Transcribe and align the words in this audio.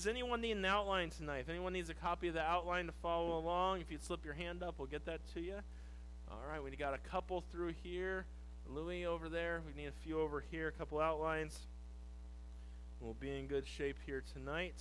Does 0.00 0.06
anyone 0.06 0.40
need 0.40 0.56
an 0.56 0.64
outline 0.64 1.10
tonight? 1.10 1.40
If 1.40 1.50
anyone 1.50 1.74
needs 1.74 1.90
a 1.90 1.94
copy 1.94 2.28
of 2.28 2.32
the 2.32 2.40
outline 2.40 2.86
to 2.86 2.92
follow 3.02 3.36
along, 3.36 3.82
if 3.82 3.90
you'd 3.90 4.02
slip 4.02 4.24
your 4.24 4.32
hand 4.32 4.62
up, 4.62 4.76
we'll 4.78 4.88
get 4.88 5.04
that 5.04 5.20
to 5.34 5.42
you. 5.42 5.56
All 6.30 6.40
right, 6.48 6.64
we 6.64 6.74
got 6.74 6.94
a 6.94 6.98
couple 7.10 7.44
through 7.52 7.74
here. 7.82 8.24
Louis 8.66 9.04
over 9.04 9.28
there. 9.28 9.60
We 9.66 9.74
need 9.78 9.88
a 9.88 10.02
few 10.02 10.18
over 10.18 10.42
here, 10.50 10.68
a 10.68 10.72
couple 10.72 11.00
outlines. 11.00 11.66
We'll 12.98 13.12
be 13.12 13.38
in 13.38 13.46
good 13.46 13.66
shape 13.66 13.98
here 14.06 14.24
tonight. 14.32 14.80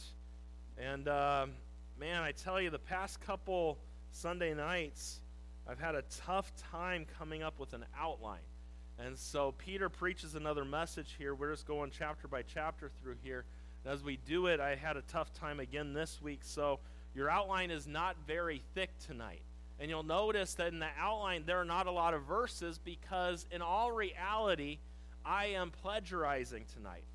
And 0.78 1.10
um, 1.10 1.52
man, 2.00 2.22
I 2.22 2.32
tell 2.32 2.62
you, 2.62 2.70
the 2.70 2.80
past 2.80 3.20
couple 3.20 3.78
Sunday 4.12 4.54
nights, 4.54 5.20
I've 5.68 5.82
had 5.82 5.96
a 5.96 6.04
tough 6.26 6.50
time 6.72 7.06
coming 7.18 7.44
up 7.44 7.60
with 7.60 7.74
an 7.74 7.84
outline. 8.00 8.40
And 8.98 9.18
so 9.18 9.54
Peter 9.58 9.90
preaches 9.90 10.36
another 10.36 10.64
message 10.64 11.16
here. 11.18 11.36
We're 11.36 11.52
just 11.52 11.68
going 11.68 11.92
chapter 11.92 12.30
by 12.30 12.42
chapter 12.44 12.90
through 13.02 13.16
here. 13.22 13.44
As 13.86 14.04
we 14.04 14.18
do 14.18 14.48
it, 14.48 14.60
I 14.60 14.76
had 14.76 14.98
a 14.98 15.02
tough 15.02 15.34
time 15.34 15.60
again 15.60 15.94
this 15.94 16.22
week. 16.22 16.42
So 16.44 16.80
your 17.16 17.30
outline 17.30 17.72
is 17.72 17.88
not 17.88 18.16
very 18.28 18.62
thick 18.74 18.92
tonight. 19.06 19.42
And 19.80 19.90
you'll 19.90 20.04
notice 20.04 20.56
that 20.56 20.74
in 20.74 20.80
the 20.80 20.90
outline, 21.00 21.44
there 21.46 21.60
are 21.60 21.66
not 21.66 21.88
a 21.88 21.92
lot 21.92 22.14
of 22.14 22.24
verses 22.24 22.80
because, 22.84 23.46
in 23.50 23.62
all 23.62 23.92
reality, 23.92 24.80
I 25.26 25.48
am 25.48 25.72
plagiarizing 25.72 26.66
tonight. 26.74 27.06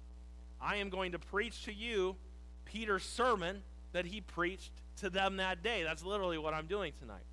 I 0.60 0.76
am 0.76 0.88
going 0.88 1.12
to 1.12 1.18
preach 1.18 1.64
to 1.66 1.74
you 1.74 2.16
Peter's 2.64 3.02
sermon 3.02 3.62
that 3.92 4.06
he 4.06 4.22
preached 4.22 4.72
to 4.96 5.10
them 5.10 5.36
that 5.36 5.62
day. 5.62 5.82
That's 5.82 6.02
literally 6.02 6.38
what 6.38 6.54
I'm 6.54 6.66
doing 6.66 6.92
tonight. 6.98 7.24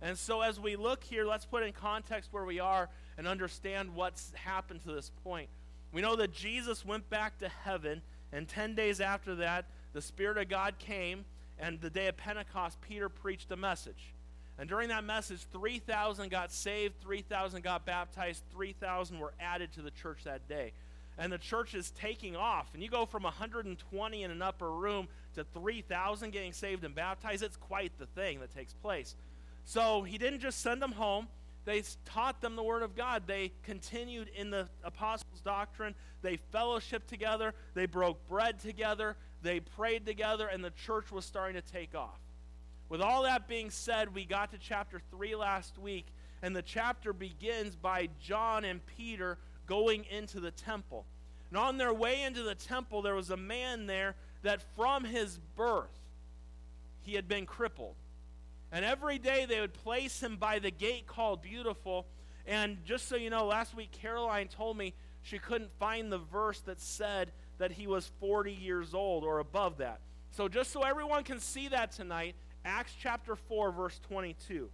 And 0.00 0.16
so, 0.16 0.40
as 0.40 0.58
we 0.58 0.76
look 0.76 1.04
here, 1.04 1.26
let's 1.26 1.44
put 1.44 1.62
in 1.62 1.72
context 1.72 2.32
where 2.32 2.46
we 2.46 2.58
are 2.58 2.88
and 3.18 3.28
understand 3.28 3.94
what's 3.94 4.32
happened 4.32 4.82
to 4.84 4.92
this 4.92 5.10
point. 5.22 5.50
We 5.92 6.00
know 6.00 6.16
that 6.16 6.32
Jesus 6.32 6.86
went 6.86 7.10
back 7.10 7.38
to 7.38 7.48
heaven, 7.48 8.00
and 8.32 8.48
10 8.48 8.74
days 8.74 9.00
after 9.00 9.34
that, 9.36 9.66
the 9.92 10.02
Spirit 10.02 10.38
of 10.38 10.48
God 10.48 10.78
came, 10.78 11.24
and 11.58 11.80
the 11.80 11.90
day 11.90 12.08
of 12.08 12.16
Pentecost, 12.16 12.80
Peter 12.80 13.08
preached 13.08 13.50
a 13.50 13.56
message. 13.56 14.14
And 14.58 14.68
during 14.68 14.88
that 14.90 15.04
message, 15.04 15.40
3,000 15.52 16.30
got 16.30 16.52
saved, 16.52 17.00
3,000 17.00 17.62
got 17.62 17.86
baptized, 17.86 18.42
3,000 18.52 19.18
were 19.18 19.32
added 19.40 19.72
to 19.72 19.82
the 19.82 19.90
church 19.90 20.24
that 20.24 20.48
day. 20.48 20.72
And 21.18 21.32
the 21.32 21.38
church 21.38 21.74
is 21.74 21.90
taking 21.92 22.36
off. 22.36 22.68
And 22.74 22.82
you 22.82 22.88
go 22.88 23.06
from 23.06 23.22
120 23.24 24.22
in 24.22 24.30
an 24.30 24.42
upper 24.42 24.70
room 24.70 25.08
to 25.34 25.44
3,000 25.44 26.30
getting 26.30 26.52
saved 26.52 26.84
and 26.84 26.94
baptized. 26.94 27.42
It's 27.42 27.56
quite 27.56 27.92
the 27.98 28.06
thing 28.06 28.40
that 28.40 28.54
takes 28.54 28.74
place. 28.74 29.16
So 29.64 30.02
he 30.02 30.18
didn't 30.18 30.40
just 30.40 30.60
send 30.60 30.80
them 30.80 30.92
home, 30.92 31.28
they 31.64 31.82
taught 32.04 32.40
them 32.40 32.56
the 32.56 32.62
Word 32.62 32.82
of 32.82 32.96
God. 32.96 33.24
They 33.26 33.52
continued 33.62 34.28
in 34.34 34.50
the 34.50 34.68
apostles' 34.82 35.40
doctrine. 35.44 35.94
They 36.22 36.38
fellowshiped 36.52 37.06
together. 37.06 37.54
They 37.74 37.86
broke 37.86 38.26
bread 38.26 38.58
together. 38.58 39.16
They 39.42 39.60
prayed 39.60 40.06
together, 40.06 40.46
and 40.48 40.64
the 40.64 40.70
church 40.70 41.12
was 41.12 41.24
starting 41.24 41.60
to 41.60 41.72
take 41.72 41.94
off. 41.94 42.18
With 42.88 43.00
all 43.00 43.22
that 43.22 43.46
being 43.46 43.70
said, 43.70 44.14
we 44.14 44.24
got 44.24 44.50
to 44.52 44.58
chapter 44.58 45.00
3 45.10 45.36
last 45.36 45.78
week, 45.78 46.06
and 46.42 46.56
the 46.56 46.62
chapter 46.62 47.12
begins 47.12 47.76
by 47.76 48.08
John 48.20 48.64
and 48.64 48.84
Peter 48.84 49.38
going 49.66 50.04
into 50.10 50.40
the 50.40 50.50
temple. 50.50 51.06
And 51.50 51.58
on 51.58 51.78
their 51.78 51.92
way 51.92 52.22
into 52.22 52.42
the 52.42 52.54
temple, 52.54 53.02
there 53.02 53.14
was 53.14 53.30
a 53.30 53.36
man 53.36 53.86
there 53.86 54.16
that 54.42 54.62
from 54.76 55.04
his 55.04 55.38
birth 55.56 55.98
he 57.02 57.14
had 57.14 57.28
been 57.28 57.46
crippled. 57.46 57.96
And 58.72 58.84
every 58.84 59.18
day 59.18 59.46
they 59.46 59.60
would 59.60 59.74
place 59.74 60.22
him 60.22 60.36
by 60.36 60.58
the 60.58 60.70
gate 60.70 61.06
called 61.06 61.42
Beautiful. 61.42 62.06
And 62.46 62.84
just 62.84 63.08
so 63.08 63.16
you 63.16 63.30
know, 63.30 63.46
last 63.46 63.74
week 63.74 63.90
Caroline 63.92 64.48
told 64.48 64.76
me 64.76 64.94
she 65.22 65.38
couldn't 65.38 65.70
find 65.78 66.10
the 66.10 66.18
verse 66.18 66.60
that 66.60 66.80
said 66.80 67.32
that 67.58 67.72
he 67.72 67.86
was 67.86 68.10
40 68.20 68.52
years 68.52 68.94
old 68.94 69.24
or 69.24 69.38
above 69.38 69.78
that. 69.78 70.00
So 70.30 70.48
just 70.48 70.70
so 70.70 70.82
everyone 70.82 71.24
can 71.24 71.40
see 71.40 71.68
that 71.68 71.92
tonight, 71.92 72.34
Acts 72.64 72.94
chapter 72.98 73.36
4, 73.36 73.72
verse 73.72 74.00
22 74.08 74.70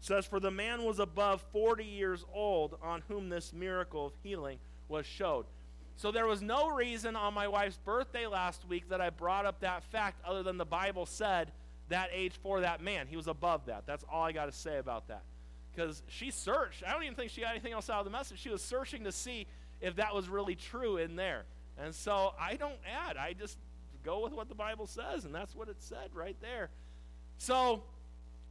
says, 0.00 0.26
For 0.26 0.40
the 0.40 0.50
man 0.50 0.84
was 0.84 0.98
above 0.98 1.42
40 1.52 1.84
years 1.84 2.24
old 2.32 2.76
on 2.82 3.02
whom 3.08 3.28
this 3.28 3.52
miracle 3.52 4.06
of 4.06 4.12
healing 4.22 4.58
was 4.88 5.06
showed. 5.06 5.46
So 5.96 6.10
there 6.10 6.26
was 6.26 6.42
no 6.42 6.68
reason 6.68 7.16
on 7.16 7.32
my 7.32 7.48
wife's 7.48 7.78
birthday 7.78 8.26
last 8.26 8.66
week 8.68 8.90
that 8.90 9.00
I 9.00 9.10
brought 9.10 9.46
up 9.46 9.60
that 9.60 9.82
fact 9.84 10.20
other 10.26 10.42
than 10.42 10.58
the 10.58 10.66
Bible 10.66 11.06
said 11.06 11.52
that 11.88 12.10
age 12.12 12.32
for 12.42 12.60
that 12.60 12.82
man. 12.82 13.06
He 13.06 13.16
was 13.16 13.26
above 13.26 13.66
that. 13.66 13.84
That's 13.86 14.04
all 14.10 14.24
I 14.24 14.32
got 14.32 14.46
to 14.46 14.52
say 14.52 14.78
about 14.78 15.08
that. 15.08 15.22
Because 15.74 16.02
she 16.08 16.30
searched. 16.30 16.82
I 16.86 16.92
don't 16.92 17.02
even 17.02 17.14
think 17.14 17.30
she 17.30 17.42
got 17.42 17.50
anything 17.50 17.72
else 17.72 17.90
out 17.90 17.98
of 17.98 18.04
the 18.04 18.10
message. 18.10 18.38
She 18.40 18.48
was 18.48 18.62
searching 18.62 19.04
to 19.04 19.12
see 19.12 19.46
if 19.80 19.96
that 19.96 20.14
was 20.14 20.28
really 20.28 20.54
true 20.54 20.96
in 20.96 21.16
there. 21.16 21.44
And 21.78 21.94
so 21.94 22.32
I 22.40 22.56
don't 22.56 22.78
add. 22.86 23.16
I 23.16 23.34
just 23.34 23.58
go 24.02 24.20
with 24.22 24.32
what 24.32 24.48
the 24.48 24.54
Bible 24.54 24.86
says, 24.86 25.24
and 25.24 25.34
that's 25.34 25.54
what 25.54 25.68
it 25.68 25.76
said 25.80 26.10
right 26.14 26.36
there. 26.40 26.70
So 27.38 27.82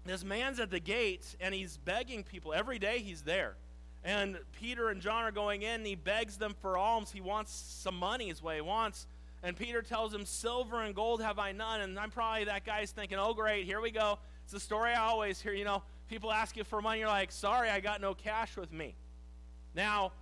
this 0.06 0.24
man's 0.24 0.60
at 0.60 0.70
the 0.70 0.80
gate 0.80 1.36
and 1.40 1.54
he's 1.54 1.78
begging 1.78 2.24
people. 2.24 2.54
Every 2.54 2.78
day 2.78 3.00
he's 3.00 3.24
there. 3.24 3.56
And 4.04 4.38
Peter 4.60 4.90
and 4.90 5.02
John 5.02 5.24
are 5.24 5.32
going 5.32 5.64
in 5.64 5.76
and 5.76 5.86
he 5.86 5.96
begs 5.96 6.38
them 6.38 6.56
for 6.62 6.78
alms. 6.78 7.12
He 7.12 7.22
wants 7.22 7.52
some 7.52 7.98
money, 7.98 8.30
is 8.30 8.44
what 8.44 8.54
he 8.54 8.62
wants. 8.62 9.08
And 9.46 9.56
Peter 9.56 9.84
tells 9.84 10.12
him, 10.12 10.26
Silver 10.26 10.82
and 10.82 10.96
gold 10.96 11.22
have 11.22 11.38
I 11.38 11.52
none. 11.52 11.82
And 11.82 12.00
I'm 12.00 12.10
probably 12.10 12.46
that 12.46 12.66
guy's 12.66 12.90
thinking, 12.90 13.20
Oh, 13.20 13.36
great, 13.36 13.66
here 13.66 13.80
we 13.80 13.92
go. 13.92 14.18
It's 14.44 14.54
the 14.54 14.60
story 14.60 14.92
I 14.92 15.06
always 15.06 15.40
hear. 15.40 15.54
You 15.54 15.66
know, 15.66 15.84
people 16.10 16.32
ask 16.32 16.58
you 16.58 16.64
for 16.64 16.82
money, 16.82 17.02
you're 17.02 17.08
like, 17.08 17.32
Sorry, 17.32 17.70
I 17.70 17.80
got 17.80 18.02
no 18.02 18.16
cash 18.16 18.58
with 18.58 18.74
me. 18.74 18.96
Now, 19.76 20.14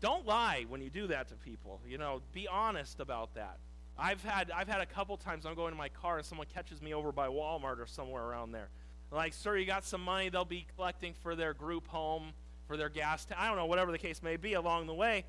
don't 0.00 0.24
lie 0.26 0.64
when 0.68 0.80
you 0.80 0.90
do 0.90 1.08
that 1.08 1.26
to 1.30 1.34
people. 1.34 1.80
You 1.88 1.98
know, 1.98 2.22
be 2.32 2.46
honest 2.46 3.00
about 3.00 3.34
that. 3.34 3.58
I've 3.98 4.22
had 4.22 4.52
I've 4.52 4.68
had 4.68 4.80
a 4.80 4.86
couple 4.86 5.16
times 5.16 5.44
I'm 5.44 5.56
going 5.56 5.72
in 5.72 5.78
my 5.78 5.88
car 5.88 6.18
and 6.18 6.24
someone 6.24 6.46
catches 6.54 6.80
me 6.80 6.94
over 6.94 7.10
by 7.10 7.26
Walmart 7.26 7.80
or 7.80 7.86
somewhere 7.86 8.22
around 8.22 8.52
there. 8.52 8.68
Like, 9.10 9.34
sir, 9.34 9.56
you 9.56 9.66
got 9.66 9.84
some 9.84 10.02
money 10.02 10.28
they'll 10.28 10.44
be 10.44 10.66
collecting 10.76 11.14
for 11.14 11.34
their 11.34 11.52
group 11.52 11.88
home, 11.88 12.32
for 12.68 12.76
their 12.76 12.90
gas 12.90 13.24
tank. 13.24 13.40
I 13.40 13.48
don't 13.48 13.56
know, 13.56 13.66
whatever 13.66 13.90
the 13.90 13.98
case 13.98 14.22
may 14.22 14.36
be 14.36 14.52
along 14.52 14.86
the 14.86 14.94
way. 14.94 15.24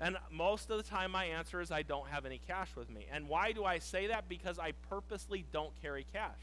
And 0.00 0.16
most 0.32 0.70
of 0.70 0.78
the 0.78 0.82
time 0.82 1.10
my 1.10 1.26
answer 1.26 1.60
is 1.60 1.70
I 1.70 1.82
don't 1.82 2.08
have 2.08 2.24
any 2.24 2.40
cash 2.46 2.70
with 2.74 2.88
me. 2.88 3.06
And 3.12 3.28
why 3.28 3.52
do 3.52 3.64
I 3.64 3.78
say 3.78 4.06
that? 4.06 4.28
Because 4.28 4.58
I 4.58 4.72
purposely 4.88 5.44
don't 5.52 5.72
carry 5.82 6.06
cash. 6.10 6.38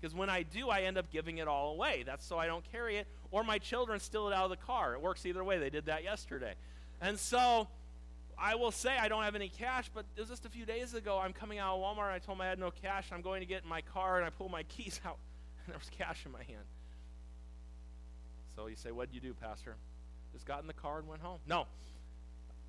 Because 0.00 0.14
when 0.14 0.30
I 0.30 0.42
do, 0.42 0.70
I 0.70 0.80
end 0.82 0.96
up 0.96 1.12
giving 1.12 1.38
it 1.38 1.46
all 1.46 1.74
away. 1.74 2.04
That's 2.04 2.26
so 2.26 2.38
I 2.38 2.46
don't 2.46 2.64
carry 2.72 2.96
it, 2.96 3.06
or 3.30 3.44
my 3.44 3.58
children 3.58 4.00
steal 4.00 4.28
it 4.28 4.34
out 4.34 4.44
of 4.44 4.50
the 4.50 4.56
car. 4.56 4.94
It 4.94 5.02
works 5.02 5.26
either 5.26 5.44
way. 5.44 5.58
They 5.58 5.70
did 5.70 5.86
that 5.86 6.02
yesterday. 6.02 6.54
And 7.00 7.18
so 7.18 7.68
I 8.38 8.54
will 8.54 8.72
say 8.72 8.96
I 8.98 9.08
don't 9.08 9.22
have 9.22 9.36
any 9.36 9.48
cash, 9.48 9.90
but 9.94 10.06
it 10.16 10.20
was 10.20 10.30
just 10.30 10.46
a 10.46 10.48
few 10.48 10.64
days 10.64 10.94
ago. 10.94 11.20
I'm 11.22 11.32
coming 11.32 11.58
out 11.58 11.76
of 11.76 11.82
Walmart. 11.82 12.06
And 12.06 12.14
I 12.14 12.18
told 12.18 12.38
them 12.38 12.42
I 12.42 12.48
had 12.48 12.58
no 12.58 12.70
cash. 12.70 13.10
I'm 13.12 13.20
going 13.20 13.40
to 13.40 13.46
get 13.46 13.62
in 13.62 13.68
my 13.68 13.82
car, 13.82 14.16
and 14.16 14.26
I 14.26 14.30
pull 14.30 14.48
my 14.48 14.62
keys 14.74 15.00
out, 15.04 15.18
and 15.64 15.72
there 15.72 15.78
was 15.78 15.90
cash 15.90 16.24
in 16.24 16.32
my 16.32 16.42
hand. 16.42 16.64
So 18.56 18.66
you 18.66 18.76
say, 18.76 18.90
What 18.90 19.12
did 19.12 19.14
you 19.14 19.20
do, 19.20 19.34
Pastor? 19.34 19.76
Just 20.32 20.46
got 20.46 20.62
in 20.62 20.66
the 20.66 20.72
car 20.72 20.98
and 20.98 21.06
went 21.06 21.20
home. 21.20 21.38
No. 21.46 21.66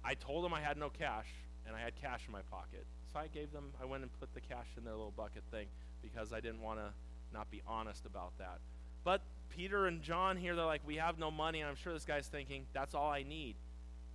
I 0.04 0.16
told 0.16 0.44
them 0.44 0.54
I 0.54 0.62
had 0.62 0.78
no 0.78 0.90
cash, 0.90 1.28
and 1.66 1.76
I 1.76 1.80
had 1.80 1.96
cash 1.96 2.22
in 2.28 2.32
my 2.32 2.42
pocket. 2.52 2.86
So 3.12 3.20
I 3.20 3.28
gave 3.28 3.52
them, 3.52 3.72
I 3.82 3.86
went 3.86 4.04
and 4.04 4.12
put 4.20 4.34
the 4.34 4.42
cash 4.42 4.68
in 4.78 4.84
their 4.84 4.94
little 4.94 5.14
bucket 5.16 5.44
thing 5.52 5.68
because 6.02 6.34
I 6.34 6.40
didn't 6.40 6.62
want 6.62 6.80
to 6.80 6.90
not 7.34 7.50
be 7.50 7.62
honest 7.68 8.06
about 8.06 8.38
that. 8.40 8.60
But 9.04 9.22
Peter 9.50 9.88
and 9.88 10.02
John 10.02 10.38
here, 10.38 10.56
they're 10.56 10.66
like, 10.66 10.82
We 10.86 10.96
have 10.98 11.20
no 11.20 11.32
money. 11.32 11.62
And 11.62 11.70
I'm 11.70 11.76
sure 11.76 11.94
this 11.94 12.06
guy's 12.06 12.28
thinking, 12.28 12.66
That's 12.74 12.96
all 12.96 13.10
I 13.10 13.24
need. 13.24 13.56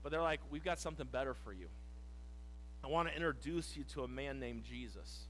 But 0.03 0.13
they're 0.13 0.23
like, 0.23 0.41
we've 0.51 0.65
got 0.65 0.79
something 0.79 1.07
better 1.11 1.35
for 1.35 1.53
you. 1.53 1.67
I 2.85 2.87
want 2.87 3.09
to 3.09 3.15
introduce 3.15 3.77
you 3.77 3.85
to 3.95 4.05
a 4.05 4.09
man 4.09 4.39
named 4.39 4.65
Jesus. 4.65 5.27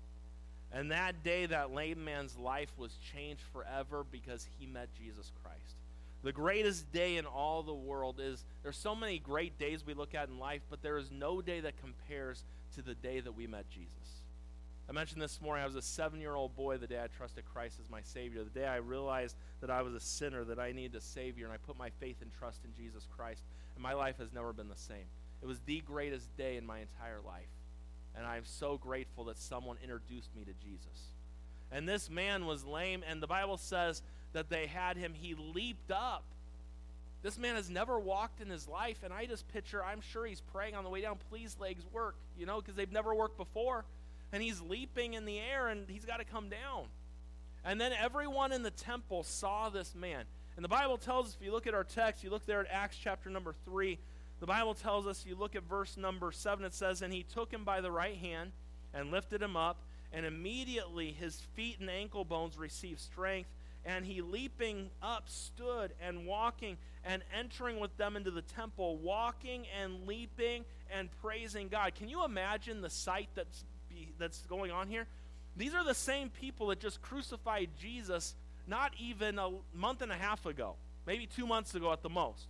And 0.71 0.91
that 0.91 1.25
day, 1.25 1.47
that 1.47 1.73
lame 1.73 2.05
man's 2.05 2.37
life 2.37 2.71
was 2.77 2.93
changed 3.13 3.43
forever 3.53 4.05
because 4.11 4.47
he 4.59 4.67
met 4.67 4.91
Jesus 4.93 5.33
Christ. 5.43 5.78
The 6.23 6.33
greatest 6.33 6.93
day 6.93 7.17
in 7.17 7.27
all 7.27 7.63
the 7.63 7.75
world 7.75 8.21
is 8.21 8.45
there's 8.63 8.77
so 8.77 8.95
many 8.95 9.19
great 9.19 9.59
days 9.59 9.87
we 9.87 9.95
look 9.95 10.15
at 10.15 10.29
in 10.29 10.39
life, 10.39 10.63
but 10.69 10.83
there 10.83 10.99
is 10.99 11.11
no 11.11 11.41
day 11.41 11.61
that 11.61 11.81
compares 11.81 12.45
to 12.75 12.83
the 12.83 12.95
day 12.95 13.21
that 13.21 13.33
we 13.33 13.47
met 13.47 13.69
Jesus. 13.71 13.93
I 14.89 14.93
mentioned 14.93 15.21
this 15.21 15.41
morning, 15.41 15.63
I 15.63 15.67
was 15.67 15.77
a 15.77 15.83
seven 15.83 16.21
year 16.21 16.35
old 16.35 16.57
boy 16.57 16.79
the 16.79 16.87
day 16.87 17.01
I 17.01 17.07
trusted 17.07 17.45
Christ 17.45 17.79
as 17.81 17.91
my 17.91 18.01
Savior, 18.03 18.43
the 18.43 18.51
day 18.51 18.67
I 18.67 18.77
realized 18.77 19.37
that 19.61 19.71
I 19.71 19.83
was 19.83 19.95
a 19.95 20.01
sinner, 20.01 20.45
that 20.45 20.59
I 20.59 20.73
needed 20.73 20.97
a 20.97 21.01
Savior, 21.01 21.45
and 21.45 21.53
I 21.53 21.59
put 21.59 21.79
my 21.79 21.91
faith 22.01 22.17
and 22.23 22.33
trust 22.33 22.65
in 22.65 22.75
Jesus 22.75 23.07
Christ 23.15 23.43
and 23.79 23.83
my 23.85 23.93
life 23.93 24.19
has 24.19 24.33
never 24.33 24.53
been 24.53 24.69
the 24.69 24.77
same. 24.77 25.07
It 25.41 25.47
was 25.47 25.61
the 25.61 25.81
greatest 25.83 26.37
day 26.37 26.57
in 26.57 26.67
my 26.67 26.81
entire 26.81 27.21
life. 27.25 27.47
And 28.17 28.27
I'm 28.27 28.45
so 28.45 28.77
grateful 28.77 29.27
that 29.27 29.39
someone 29.39 29.77
introduced 29.81 30.35
me 30.35 30.43
to 30.43 30.53
Jesus. 30.53 31.13
And 31.71 31.89
this 31.89 32.11
man 32.11 32.45
was 32.45 32.65
lame, 32.65 33.05
and 33.09 33.23
the 33.23 33.29
Bible 33.29 33.57
says 33.57 34.03
that 34.33 34.51
they 34.51 34.67
had 34.67 34.97
him, 34.97 35.15
he 35.15 35.35
leaped 35.35 35.91
up. 35.91 36.25
This 37.23 37.39
man 37.39 37.57
has 37.57 37.69
never 37.69 37.99
walked 37.99 38.41
in 38.41 38.49
his 38.49 38.69
life, 38.69 38.99
and 39.03 39.13
I 39.13 39.27
just 39.27 39.49
picture, 39.49 39.85
I'm 39.85 40.01
sure 40.01 40.25
he's 40.25 40.41
praying 40.41 40.77
on 40.77 40.85
the 40.85 40.91
way 40.91 41.01
down, 41.01 41.19
please, 41.31 41.57
legs 41.59 41.85
work, 41.93 42.15
you 42.39 42.47
know, 42.47 42.61
because 42.61 42.77
they've 42.77 42.93
never 42.93 43.15
worked 43.15 43.37
before. 43.37 43.85
And 44.33 44.43
he's 44.43 44.61
leaping 44.61 45.15
in 45.15 45.25
the 45.25 45.39
air, 45.39 45.69
and 45.69 45.89
he's 45.89 46.05
got 46.05 46.19
to 46.19 46.25
come 46.25 46.49
down. 46.49 46.85
And 47.65 47.81
then 47.81 47.93
everyone 47.93 48.53
in 48.53 48.63
the 48.63 48.71
temple 48.71 49.25
saw 49.25 49.69
this 49.69 49.95
man. 49.95 50.25
And 50.55 50.65
the 50.65 50.69
Bible 50.69 50.97
tells 50.97 51.29
us, 51.29 51.37
if 51.39 51.45
you 51.45 51.53
look 51.53 51.67
at 51.67 51.75
our 51.75 51.85
text, 51.85 52.23
you 52.23 52.31
look 52.31 52.47
there 52.47 52.61
at 52.61 52.67
Acts 52.71 52.97
chapter 52.97 53.31
number 53.31 53.55
3, 53.65 53.99
the 54.41 54.47
Bible 54.47 54.75
tells 54.75 55.07
us, 55.07 55.27
you 55.27 55.35
look 55.35 55.57
at 55.57 55.65
verse 55.65 55.97
number 55.97 56.31
7, 56.31 56.65
it 56.65 56.75
says, 56.75 57.03
And 57.03 57.13
he 57.13 57.25
took 57.25 57.53
him 57.53 57.65
by 57.65 57.81
the 57.81 57.91
right 57.91 58.17
hand 58.17 58.53
and 58.95 59.11
lifted 59.11 59.43
him 59.43 59.57
up, 59.57 59.79
And 60.13 60.25
immediately 60.25 61.13
his 61.13 61.41
feet 61.55 61.81
and 61.81 61.91
ankle 61.91 62.25
bones 62.25 62.57
received 62.57 63.01
strength, 63.01 63.51
and 63.89 64.05
he 64.05 64.21
leaping 64.21 64.91
up 65.03 65.31
stood 65.31 65.95
and 65.99 66.27
walking 66.27 66.77
and 67.05 67.23
entering 67.37 67.81
with 67.81 67.97
them 67.97 68.17
into 68.17 68.31
the 68.31 68.43
temple, 68.43 68.99
walking 68.99 69.65
and 69.83 70.07
leaping 70.07 70.67
and 70.95 71.09
praising 71.23 71.69
God. 71.69 71.95
Can 71.95 72.11
you 72.11 72.23
imagine 72.23 72.83
the 72.83 72.91
sight 72.91 73.31
that's, 73.35 73.65
be, 73.89 74.13
that's 74.19 74.43
going 74.43 74.71
on 74.71 74.89
here? 74.89 75.07
These 75.57 75.73
are 75.73 75.85
the 75.85 75.95
same 75.95 76.29
people 76.29 76.67
that 76.67 76.81
just 76.81 77.01
crucified 77.01 77.71
Jesus 77.81 78.35
not 78.67 78.93
even 78.99 79.39
a 79.39 79.53
month 79.75 80.03
and 80.03 80.13
a 80.13 80.17
half 80.17 80.45
ago, 80.45 80.75
maybe 81.07 81.27
two 81.27 81.47
months 81.47 81.75
ago 81.75 81.91
at 81.91 82.03
the 82.03 82.11
most. 82.11 82.47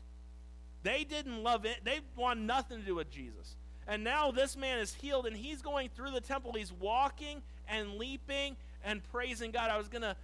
They 0.82 1.04
didn't 1.04 1.44
love 1.44 1.64
it, 1.64 1.84
they 1.84 2.00
want 2.16 2.40
nothing 2.40 2.80
to 2.80 2.84
do 2.84 2.96
with 2.96 3.10
Jesus. 3.10 3.54
And 3.86 4.02
now 4.02 4.32
this 4.32 4.56
man 4.56 4.80
is 4.80 4.92
healed 4.92 5.24
and 5.24 5.36
he's 5.36 5.62
going 5.62 5.88
through 5.94 6.10
the 6.10 6.20
temple. 6.20 6.52
He's 6.52 6.72
walking 6.72 7.42
and 7.68 7.94
leaping 7.94 8.56
and 8.84 9.02
praising 9.12 9.52
God. 9.52 9.70
I 9.70 9.78
was 9.78 9.88
going 9.88 10.02
to 10.02 10.16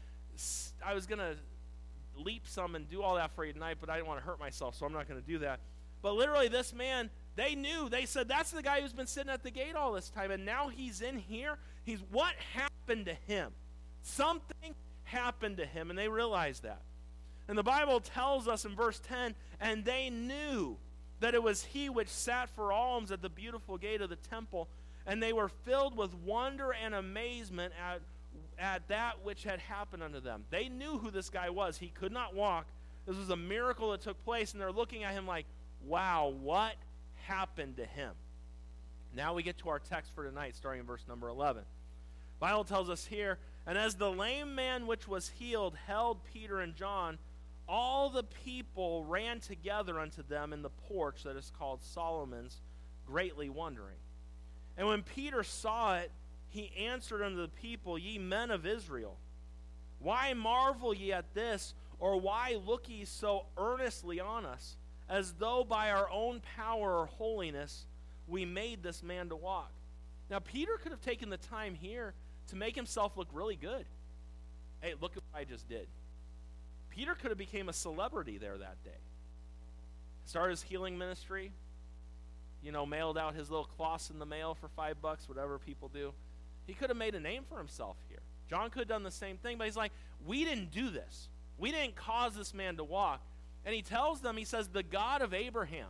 I 0.84 0.94
was 0.94 1.06
going 1.06 1.18
to 1.18 1.36
leap 2.16 2.46
some 2.46 2.74
and 2.74 2.88
do 2.88 3.02
all 3.02 3.16
that 3.16 3.34
for 3.34 3.44
you 3.44 3.52
tonight, 3.52 3.78
but 3.80 3.90
I 3.90 3.96
didn't 3.96 4.08
want 4.08 4.20
to 4.20 4.26
hurt 4.26 4.38
myself, 4.38 4.74
so 4.76 4.86
I'm 4.86 4.92
not 4.92 5.08
going 5.08 5.20
to 5.20 5.26
do 5.26 5.38
that. 5.38 5.60
But 6.02 6.14
literally 6.14 6.48
this 6.48 6.74
man, 6.74 7.10
they 7.34 7.54
knew. 7.54 7.88
They 7.88 8.04
said 8.04 8.28
that's 8.28 8.50
the 8.50 8.62
guy 8.62 8.80
who's 8.80 8.92
been 8.92 9.06
sitting 9.06 9.30
at 9.30 9.42
the 9.42 9.50
gate 9.50 9.74
all 9.74 9.92
this 9.92 10.10
time 10.10 10.30
and 10.30 10.44
now 10.44 10.68
he's 10.68 11.00
in 11.00 11.18
here. 11.18 11.56
He's 11.84 12.00
what 12.10 12.34
happened 12.54 13.06
to 13.06 13.14
him? 13.14 13.52
Something 14.02 14.74
happened 15.04 15.56
to 15.56 15.66
him 15.66 15.90
and 15.90 15.98
they 15.98 16.08
realized 16.08 16.62
that. 16.62 16.82
And 17.48 17.58
the 17.58 17.62
Bible 17.62 18.00
tells 18.00 18.48
us 18.48 18.64
in 18.64 18.74
verse 18.74 19.00
10, 19.00 19.34
and 19.60 19.84
they 19.84 20.10
knew 20.10 20.76
that 21.20 21.34
it 21.34 21.42
was 21.42 21.64
he 21.64 21.88
which 21.88 22.08
sat 22.08 22.48
for 22.50 22.72
alms 22.72 23.10
at 23.10 23.22
the 23.22 23.28
beautiful 23.28 23.76
gate 23.76 24.00
of 24.00 24.10
the 24.10 24.16
temple, 24.16 24.68
and 25.06 25.22
they 25.22 25.32
were 25.32 25.48
filled 25.48 25.96
with 25.96 26.14
wonder 26.14 26.72
and 26.72 26.94
amazement 26.94 27.74
at, 27.82 28.00
at 28.58 28.88
that 28.88 29.24
which 29.24 29.44
had 29.44 29.60
happened 29.60 30.02
unto 30.02 30.20
them. 30.20 30.44
They 30.50 30.68
knew 30.68 30.98
who 30.98 31.10
this 31.10 31.30
guy 31.30 31.50
was. 31.50 31.78
He 31.78 31.88
could 31.88 32.12
not 32.12 32.34
walk. 32.34 32.66
This 33.06 33.16
was 33.16 33.30
a 33.30 33.36
miracle 33.36 33.90
that 33.90 34.00
took 34.00 34.22
place, 34.24 34.52
and 34.52 34.60
they're 34.60 34.72
looking 34.72 35.04
at 35.04 35.12
him 35.12 35.26
like, 35.26 35.46
wow, 35.86 36.32
what 36.40 36.74
happened 37.26 37.76
to 37.76 37.84
him? 37.84 38.12
Now 39.14 39.34
we 39.34 39.42
get 39.42 39.58
to 39.58 39.68
our 39.68 39.78
text 39.78 40.12
for 40.14 40.24
tonight, 40.24 40.56
starting 40.56 40.80
in 40.80 40.86
verse 40.86 41.04
number 41.08 41.28
11. 41.28 41.62
Bible 42.40 42.64
tells 42.64 42.90
us 42.90 43.04
here, 43.06 43.38
and 43.66 43.78
as 43.78 43.94
the 43.94 44.10
lame 44.10 44.54
man 44.54 44.86
which 44.86 45.06
was 45.06 45.28
healed 45.28 45.76
held 45.86 46.24
Peter 46.32 46.60
and 46.60 46.74
John, 46.74 47.18
all 47.68 48.10
the 48.10 48.24
people 48.24 49.04
ran 49.04 49.40
together 49.40 49.98
unto 50.00 50.22
them 50.22 50.52
in 50.52 50.62
the 50.62 50.70
porch 50.70 51.22
that 51.24 51.36
is 51.36 51.52
called 51.58 51.82
Solomon's, 51.82 52.60
greatly 53.06 53.48
wondering. 53.48 53.96
And 54.76 54.86
when 54.88 55.02
Peter 55.02 55.42
saw 55.42 55.96
it, 55.96 56.10
he 56.54 56.70
answered 56.86 57.20
unto 57.20 57.42
the 57.42 57.48
people, 57.48 57.98
Ye 57.98 58.16
men 58.16 58.52
of 58.52 58.64
Israel, 58.64 59.16
why 59.98 60.34
marvel 60.34 60.94
ye 60.94 61.12
at 61.12 61.34
this, 61.34 61.74
or 61.98 62.20
why 62.20 62.56
look 62.64 62.88
ye 62.88 63.04
so 63.04 63.46
earnestly 63.58 64.20
on 64.20 64.46
us, 64.46 64.76
as 65.08 65.32
though 65.32 65.66
by 65.68 65.90
our 65.90 66.08
own 66.10 66.40
power 66.56 67.00
or 67.00 67.06
holiness 67.06 67.86
we 68.28 68.44
made 68.44 68.84
this 68.84 69.02
man 69.02 69.30
to 69.30 69.36
walk? 69.36 69.72
Now, 70.30 70.38
Peter 70.38 70.78
could 70.80 70.92
have 70.92 71.00
taken 71.00 71.28
the 71.28 71.38
time 71.38 71.74
here 71.74 72.14
to 72.48 72.56
make 72.56 72.76
himself 72.76 73.16
look 73.16 73.28
really 73.32 73.56
good. 73.56 73.84
Hey, 74.80 74.94
look 75.00 75.16
at 75.16 75.24
what 75.32 75.40
I 75.40 75.42
just 75.42 75.68
did. 75.68 75.88
Peter 76.88 77.16
could 77.16 77.32
have 77.32 77.38
became 77.38 77.68
a 77.68 77.72
celebrity 77.72 78.38
there 78.38 78.56
that 78.58 78.82
day. 78.84 78.90
Started 80.24 80.50
his 80.52 80.62
healing 80.62 80.96
ministry. 80.98 81.50
You 82.62 82.70
know, 82.70 82.86
mailed 82.86 83.18
out 83.18 83.34
his 83.34 83.50
little 83.50 83.66
cloths 83.66 84.10
in 84.10 84.20
the 84.20 84.26
mail 84.26 84.54
for 84.54 84.68
five 84.68 85.02
bucks, 85.02 85.28
whatever 85.28 85.58
people 85.58 85.88
do. 85.92 86.14
He 86.66 86.74
could 86.74 86.90
have 86.90 86.96
made 86.96 87.14
a 87.14 87.20
name 87.20 87.44
for 87.48 87.58
himself 87.58 87.96
here. 88.08 88.20
John 88.48 88.70
could 88.70 88.80
have 88.80 88.88
done 88.88 89.02
the 89.02 89.10
same 89.10 89.36
thing, 89.36 89.58
but 89.58 89.66
he's 89.66 89.76
like, 89.76 89.92
we 90.26 90.44
didn't 90.44 90.70
do 90.70 90.90
this. 90.90 91.28
We 91.58 91.70
didn't 91.70 91.96
cause 91.96 92.34
this 92.34 92.54
man 92.54 92.76
to 92.76 92.84
walk. 92.84 93.22
And 93.64 93.74
he 93.74 93.82
tells 93.82 94.20
them, 94.20 94.36
he 94.36 94.44
says, 94.44 94.68
the 94.68 94.82
God 94.82 95.22
of 95.22 95.32
Abraham 95.32 95.88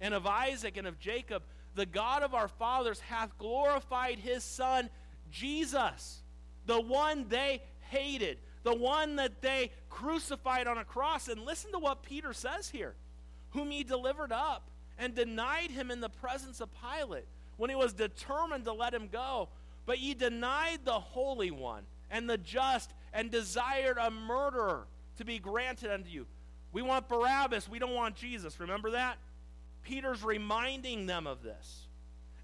and 0.00 0.14
of 0.14 0.26
Isaac 0.26 0.76
and 0.76 0.86
of 0.86 0.98
Jacob, 0.98 1.42
the 1.74 1.86
God 1.86 2.22
of 2.22 2.34
our 2.34 2.48
fathers, 2.48 3.00
hath 3.00 3.36
glorified 3.38 4.18
his 4.18 4.44
son, 4.44 4.90
Jesus, 5.30 6.22
the 6.66 6.80
one 6.80 7.26
they 7.28 7.62
hated, 7.90 8.38
the 8.62 8.74
one 8.74 9.16
that 9.16 9.42
they 9.42 9.70
crucified 9.88 10.66
on 10.66 10.78
a 10.78 10.84
cross. 10.84 11.28
And 11.28 11.44
listen 11.44 11.72
to 11.72 11.78
what 11.78 12.02
Peter 12.02 12.32
says 12.32 12.68
here 12.68 12.94
whom 13.50 13.70
he 13.70 13.84
delivered 13.84 14.32
up 14.32 14.70
and 14.98 15.14
denied 15.14 15.70
him 15.70 15.90
in 15.90 16.00
the 16.00 16.08
presence 16.08 16.60
of 16.60 16.68
Pilate 16.80 17.26
when 17.56 17.70
he 17.70 17.76
was 17.76 17.92
determined 17.92 18.64
to 18.64 18.72
let 18.72 18.92
him 18.92 19.08
go. 19.10 19.48
But 19.86 20.00
ye 20.00 20.14
denied 20.14 20.80
the 20.84 20.92
Holy 20.92 21.50
One 21.50 21.84
and 22.10 22.28
the 22.28 22.38
just 22.38 22.92
and 23.12 23.30
desired 23.30 23.96
a 23.98 24.10
murderer 24.10 24.86
to 25.16 25.24
be 25.24 25.38
granted 25.38 25.90
unto 25.90 26.10
you. 26.10 26.26
We 26.72 26.82
want 26.82 27.08
Barabbas, 27.08 27.68
we 27.68 27.78
don't 27.78 27.94
want 27.94 28.16
Jesus. 28.16 28.60
Remember 28.60 28.90
that? 28.90 29.16
Peter's 29.82 30.22
reminding 30.22 31.06
them 31.06 31.26
of 31.26 31.42
this. 31.42 31.86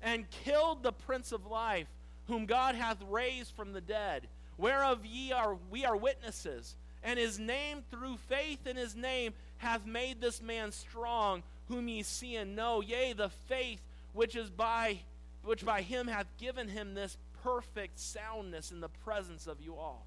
And 0.00 0.30
killed 0.30 0.82
the 0.82 0.92
Prince 0.92 1.32
of 1.32 1.46
Life, 1.46 1.88
whom 2.28 2.46
God 2.46 2.74
hath 2.74 2.98
raised 3.10 3.52
from 3.54 3.72
the 3.72 3.80
dead 3.80 4.26
whereof 4.56 5.04
ye 5.04 5.32
are 5.32 5.56
we 5.70 5.84
are 5.84 5.96
witnesses 5.96 6.76
and 7.02 7.18
his 7.18 7.38
name 7.38 7.82
through 7.90 8.16
faith 8.28 8.66
in 8.66 8.76
his 8.76 8.94
name 8.94 9.32
hath 9.58 9.84
made 9.86 10.20
this 10.20 10.40
man 10.40 10.70
strong 10.70 11.42
whom 11.68 11.88
ye 11.88 12.02
see 12.02 12.36
and 12.36 12.54
know 12.54 12.80
yea 12.80 13.12
the 13.12 13.28
faith 13.48 13.80
which 14.12 14.36
is 14.36 14.50
by 14.50 14.98
which 15.44 15.64
by 15.64 15.82
him 15.82 16.06
hath 16.06 16.26
given 16.38 16.68
him 16.68 16.94
this 16.94 17.16
perfect 17.42 17.98
soundness 17.98 18.70
in 18.70 18.80
the 18.80 18.88
presence 18.88 19.46
of 19.46 19.60
you 19.60 19.76
all 19.76 20.06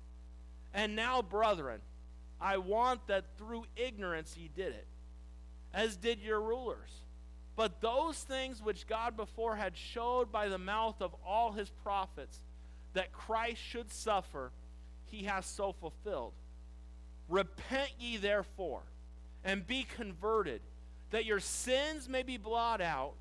and 0.74 0.96
now 0.96 1.22
brethren 1.22 1.82
i 2.40 2.58
want 2.58 3.06
that 3.08 3.26
through 3.38 3.64
ignorance 3.76 4.36
ye 4.38 4.50
did 4.56 4.74
it 4.74 4.88
as 5.74 5.96
did 5.98 6.20
your 6.20 6.42
rulers 6.42 6.90
but 7.56 7.82
those 7.82 8.18
things 8.18 8.62
which 8.62 8.88
god 8.88 9.16
before 9.16 9.56
had 9.56 9.76
showed 9.76 10.32
by 10.32 10.48
the 10.48 10.58
mouth 10.58 11.02
of 11.02 11.16
all 11.26 11.52
his 11.52 11.70
prophets 11.70 12.42
that 12.96 13.12
Christ 13.12 13.62
should 13.62 13.92
suffer, 13.92 14.52
he 15.06 15.26
has 15.26 15.46
so 15.46 15.74
fulfilled. 15.74 16.34
Repent 17.30 17.92
ye 18.00 18.18
therefore, 18.18 18.82
and 19.44 19.68
be 19.68 19.86
converted, 19.96 20.62
that 21.12 21.26
your 21.26 21.40
sins 21.40 22.10
may 22.10 22.24
be 22.24 22.38
blotted 22.38 22.84
out, 22.84 23.14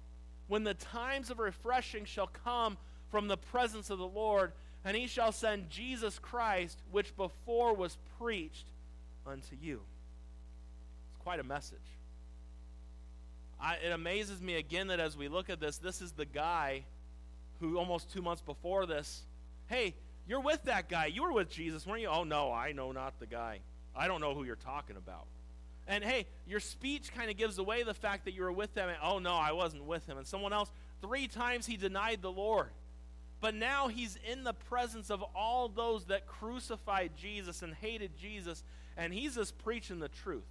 when 0.46 0.64
the 0.64 0.75
times 0.75 1.31
of 1.31 1.38
refreshing 1.38 2.05
shall 2.05 2.31
come 2.44 2.78
from 3.14 3.28
the 3.28 3.37
presence 3.37 3.90
of 3.90 3.99
the 3.99 4.08
Lord, 4.08 4.50
and 4.84 4.96
he 4.96 5.06
shall 5.06 5.31
send 5.31 5.70
Jesus 5.70 6.19
Christ, 6.19 6.81
which 6.90 7.16
before 7.16 7.72
was 7.72 7.96
preached 8.18 8.66
unto 9.25 9.54
you. 9.62 9.83
It's 11.12 11.23
quite 11.23 11.38
a 11.38 11.44
message. 11.44 11.78
I, 13.61 13.76
it 13.76 13.92
amazes 13.92 14.42
me 14.42 14.56
again 14.56 14.88
that 14.88 14.99
as 14.99 15.16
we 15.16 15.28
look 15.28 15.49
at 15.49 15.61
this, 15.61 15.76
this 15.76 16.02
is 16.02 16.11
the 16.11 16.25
guy 16.25 16.83
who 17.61 17.78
almost 17.78 18.12
two 18.12 18.21
months 18.21 18.42
before 18.42 18.85
this 18.85 19.23
Hey, 19.68 19.94
you're 20.26 20.40
with 20.40 20.64
that 20.64 20.88
guy. 20.88 21.06
You 21.06 21.23
were 21.23 21.33
with 21.33 21.50
Jesus, 21.50 21.87
weren't 21.87 22.02
you? 22.02 22.09
Oh, 22.09 22.25
no, 22.25 22.50
I 22.50 22.73
know 22.73 22.90
not 22.90 23.21
the 23.21 23.26
guy. 23.26 23.61
I 23.94 24.09
don't 24.09 24.21
know 24.21 24.35
who 24.35 24.42
you're 24.42 24.56
talking 24.56 24.97
about. 24.97 25.26
And 25.87 26.02
hey, 26.02 26.26
your 26.49 26.59
speech 26.59 27.14
kind 27.14 27.30
of 27.30 27.37
gives 27.37 27.59
away 27.59 27.85
the 27.85 27.94
fact 27.94 28.25
that 28.25 28.35
you 28.35 28.42
were 28.42 28.52
with 28.52 28.75
them. 28.75 28.88
And, 28.88 28.99
oh, 29.00 29.21
no, 29.21 29.35
I 29.35 29.52
wasn't 29.52 29.85
with 29.85 30.04
him. 30.04 30.18
And 30.18 30.26
someone 30.26 30.52
else, 30.52 30.73
three 31.00 31.28
times 31.28 31.64
he 31.64 31.76
denied 31.76 32.21
the 32.21 32.33
Lord. 32.33 32.71
But 33.41 33.55
now 33.55 33.88
he's 33.88 34.19
in 34.31 34.45
the 34.45 34.55
presence 34.55 35.11
of 35.11 35.23
all 35.35 35.69
those 35.69 36.07
that 36.07 36.26
crucified 36.26 37.12
Jesus 37.17 37.62
and 37.62 37.75
hated 37.75 38.17
Jesus, 38.17 38.62
and 38.97 39.12
he's 39.12 39.35
just 39.35 39.59
preaching 39.59 39.99
the 39.99 40.09
truth. 40.09 40.47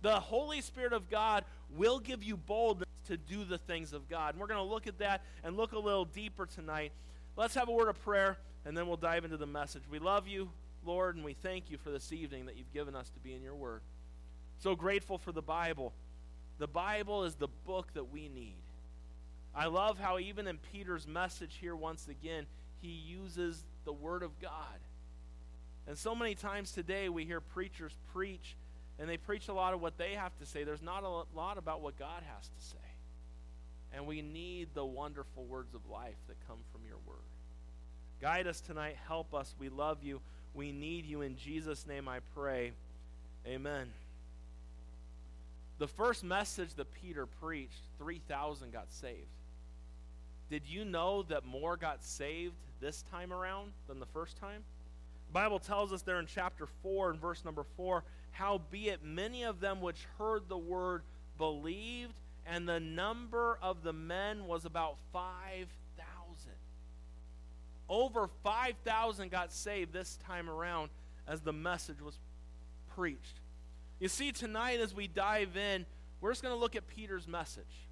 The 0.00 0.20
Holy 0.20 0.60
Spirit 0.60 0.92
of 0.92 1.10
God 1.10 1.44
will 1.76 1.98
give 1.98 2.22
you 2.22 2.36
boldness 2.36 2.88
to 3.08 3.16
do 3.16 3.44
the 3.44 3.58
things 3.58 3.92
of 3.92 4.08
God. 4.08 4.34
And 4.34 4.40
we're 4.40 4.46
going 4.46 4.64
to 4.64 4.72
look 4.72 4.86
at 4.86 4.98
that 4.98 5.22
and 5.42 5.56
look 5.56 5.72
a 5.72 5.78
little 5.78 6.04
deeper 6.04 6.46
tonight. 6.46 6.92
Let's 7.36 7.54
have 7.54 7.68
a 7.68 7.72
word 7.72 7.88
of 7.88 8.00
prayer 8.02 8.38
and 8.64 8.76
then 8.76 8.86
we'll 8.86 8.96
dive 8.96 9.24
into 9.24 9.36
the 9.36 9.46
message. 9.46 9.82
We 9.90 9.98
love 9.98 10.28
you, 10.28 10.50
Lord, 10.84 11.16
and 11.16 11.24
we 11.24 11.32
thank 11.32 11.70
you 11.70 11.78
for 11.78 11.90
this 11.90 12.12
evening 12.12 12.46
that 12.46 12.56
you've 12.56 12.72
given 12.72 12.94
us 12.94 13.08
to 13.10 13.20
be 13.20 13.32
in 13.32 13.42
your 13.42 13.54
word. 13.54 13.80
So 14.58 14.74
grateful 14.74 15.18
for 15.18 15.32
the 15.32 15.42
Bible. 15.42 15.94
The 16.58 16.66
Bible 16.66 17.24
is 17.24 17.36
the 17.36 17.48
book 17.48 17.94
that 17.94 18.12
we 18.12 18.28
need. 18.28 18.56
I 19.58 19.66
love 19.66 19.98
how, 19.98 20.20
even 20.20 20.46
in 20.46 20.56
Peter's 20.72 21.04
message 21.04 21.56
here, 21.60 21.74
once 21.74 22.06
again, 22.06 22.46
he 22.80 22.90
uses 22.90 23.64
the 23.84 23.92
Word 23.92 24.22
of 24.22 24.38
God. 24.40 24.52
And 25.88 25.98
so 25.98 26.14
many 26.14 26.36
times 26.36 26.70
today 26.70 27.08
we 27.08 27.24
hear 27.24 27.40
preachers 27.40 27.96
preach, 28.12 28.54
and 29.00 29.10
they 29.10 29.16
preach 29.16 29.48
a 29.48 29.52
lot 29.52 29.74
of 29.74 29.80
what 29.80 29.98
they 29.98 30.12
have 30.12 30.30
to 30.38 30.46
say. 30.46 30.62
There's 30.62 30.80
not 30.80 31.02
a 31.02 31.36
lot 31.36 31.58
about 31.58 31.80
what 31.80 31.98
God 31.98 32.22
has 32.32 32.46
to 32.46 32.64
say. 32.64 32.76
And 33.92 34.06
we 34.06 34.22
need 34.22 34.68
the 34.74 34.84
wonderful 34.84 35.44
words 35.44 35.74
of 35.74 35.80
life 35.90 36.18
that 36.28 36.36
come 36.46 36.58
from 36.70 36.82
your 36.86 36.98
Word. 37.04 37.16
Guide 38.20 38.46
us 38.46 38.60
tonight. 38.60 38.96
Help 39.08 39.34
us. 39.34 39.56
We 39.58 39.70
love 39.70 40.04
you. 40.04 40.20
We 40.54 40.70
need 40.70 41.04
you. 41.04 41.22
In 41.22 41.36
Jesus' 41.36 41.84
name 41.84 42.06
I 42.06 42.20
pray. 42.32 42.70
Amen. 43.44 43.88
The 45.78 45.88
first 45.88 46.22
message 46.22 46.74
that 46.74 46.92
Peter 46.92 47.26
preached, 47.26 47.82
3,000 47.98 48.72
got 48.72 48.92
saved. 48.92 49.26
Did 50.50 50.62
you 50.66 50.84
know 50.84 51.22
that 51.24 51.44
more 51.44 51.76
got 51.76 52.04
saved 52.04 52.54
this 52.80 53.02
time 53.10 53.32
around 53.32 53.72
than 53.86 54.00
the 54.00 54.06
first 54.06 54.36
time? 54.38 54.62
The 55.28 55.32
Bible 55.34 55.58
tells 55.58 55.92
us 55.92 56.02
there 56.02 56.18
in 56.18 56.26
chapter 56.26 56.66
4 56.82 57.10
and 57.10 57.20
verse 57.20 57.44
number 57.44 57.64
4 57.76 58.02
Howbeit 58.32 59.04
many 59.04 59.42
of 59.42 59.60
them 59.60 59.80
which 59.80 60.06
heard 60.16 60.48
the 60.48 60.56
word 60.56 61.02
believed, 61.38 62.14
and 62.46 62.68
the 62.68 62.78
number 62.78 63.58
of 63.60 63.82
the 63.82 63.92
men 63.92 64.46
was 64.46 64.64
about 64.64 64.96
5,000. 65.12 65.66
Over 67.88 68.28
5,000 68.44 69.30
got 69.30 69.52
saved 69.52 69.92
this 69.92 70.18
time 70.26 70.48
around 70.48 70.90
as 71.26 71.40
the 71.40 71.52
message 71.52 72.00
was 72.00 72.18
preached. 72.94 73.40
You 73.98 74.08
see, 74.08 74.30
tonight 74.30 74.80
as 74.80 74.94
we 74.94 75.08
dive 75.08 75.56
in, 75.56 75.84
we're 76.20 76.30
just 76.30 76.42
going 76.42 76.54
to 76.54 76.60
look 76.60 76.76
at 76.76 76.86
Peter's 76.86 77.26
message. 77.26 77.87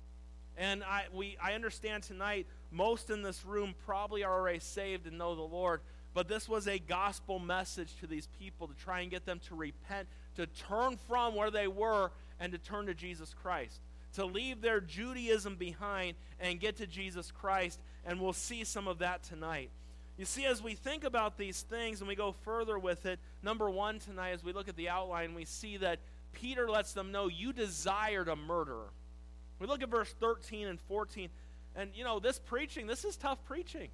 And 0.57 0.83
I, 0.85 1.05
we, 1.13 1.37
I 1.43 1.53
understand 1.53 2.03
tonight 2.03 2.47
most 2.71 3.11
in 3.11 3.23
this 3.23 3.45
room 3.45 3.75
probably 3.85 4.25
are 4.25 4.33
already 4.33 4.59
saved 4.59 5.07
and 5.07 5.19
know 5.19 5.35
the 5.35 5.43
Lord, 5.43 5.81
but 6.15 6.29
this 6.29 6.49
was 6.49 6.67
a 6.67 6.79
gospel 6.79 7.39
message 7.39 7.95
to 8.01 8.07
these 8.07 8.29
people 8.39 8.67
to 8.67 8.75
try 8.75 9.01
and 9.01 9.11
get 9.11 9.27
them 9.27 9.41
to 9.49 9.55
repent, 9.55 10.09
to 10.37 10.47
turn 10.47 10.97
from 11.09 11.35
where 11.35 11.51
they 11.51 11.69
were 11.69 12.11
and 12.41 12.53
to 12.53 12.59
turn 12.59 12.87
to 12.87 12.95
Jesus 12.95 13.35
Christ, 13.43 13.81
to 14.15 14.25
leave 14.25 14.63
their 14.63 14.81
Judaism 14.81 15.57
behind 15.57 16.15
and 16.41 16.59
get 16.59 16.77
to 16.77 16.87
Jesus 16.87 17.31
Christ. 17.31 17.79
And 18.05 18.21
we'll 18.21 18.33
see 18.33 18.65
some 18.65 18.89
of 18.89 18.99
that 18.99 19.23
tonight. 19.23 19.71
You 20.17 20.25
see, 20.25 20.47
as 20.47 20.63
we 20.63 20.75
think 20.75 21.05
about 21.05 21.37
these 21.37 21.61
things 21.61 22.01
and 22.01 22.09
we 22.09 22.15
go 22.15 22.33
further 22.45 22.79
with 22.79 23.05
it, 23.05 23.19
number 23.43 23.69
one 23.69 23.99
tonight, 23.99 24.31
as 24.31 24.43
we 24.43 24.55
look 24.55 24.69
at 24.69 24.77
the 24.77 24.89
outline, 24.89 25.35
we 25.35 25.45
see 25.45 25.77
that 25.79 25.99
Peter 26.33 26.69
lets 26.69 26.95
them 26.95 27.13
know 27.13 27.29
you 27.29 27.53
desired 27.53 28.29
a 28.29 28.37
murderer. 28.37 28.89
We 29.59 29.67
look 29.67 29.83
at 29.83 29.89
verse 29.89 30.15
13 30.21 30.67
and 30.67 30.81
14, 30.81 31.31
and 31.75 31.91
you 31.95 32.05
know, 32.05 32.19
this 32.19 32.39
preaching, 32.39 32.87
this 32.87 33.05
is 33.05 33.17
tough 33.17 33.45
preaching. 33.45 33.89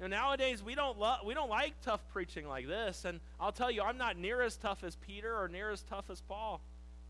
You 0.00 0.08
know, 0.08 0.16
nowadays 0.16 0.62
we 0.62 0.74
don't 0.74 0.98
lo- 0.98 1.18
we 1.24 1.34
don't 1.34 1.50
like 1.50 1.74
tough 1.82 2.00
preaching 2.12 2.48
like 2.48 2.66
this, 2.66 3.04
and 3.04 3.20
I'll 3.40 3.52
tell 3.52 3.70
you, 3.70 3.82
I'm 3.82 3.98
not 3.98 4.16
near 4.16 4.42
as 4.42 4.56
tough 4.56 4.84
as 4.84 4.96
Peter 4.96 5.36
or 5.36 5.48
near 5.48 5.70
as 5.70 5.82
tough 5.82 6.08
as 6.10 6.20
Paul. 6.22 6.60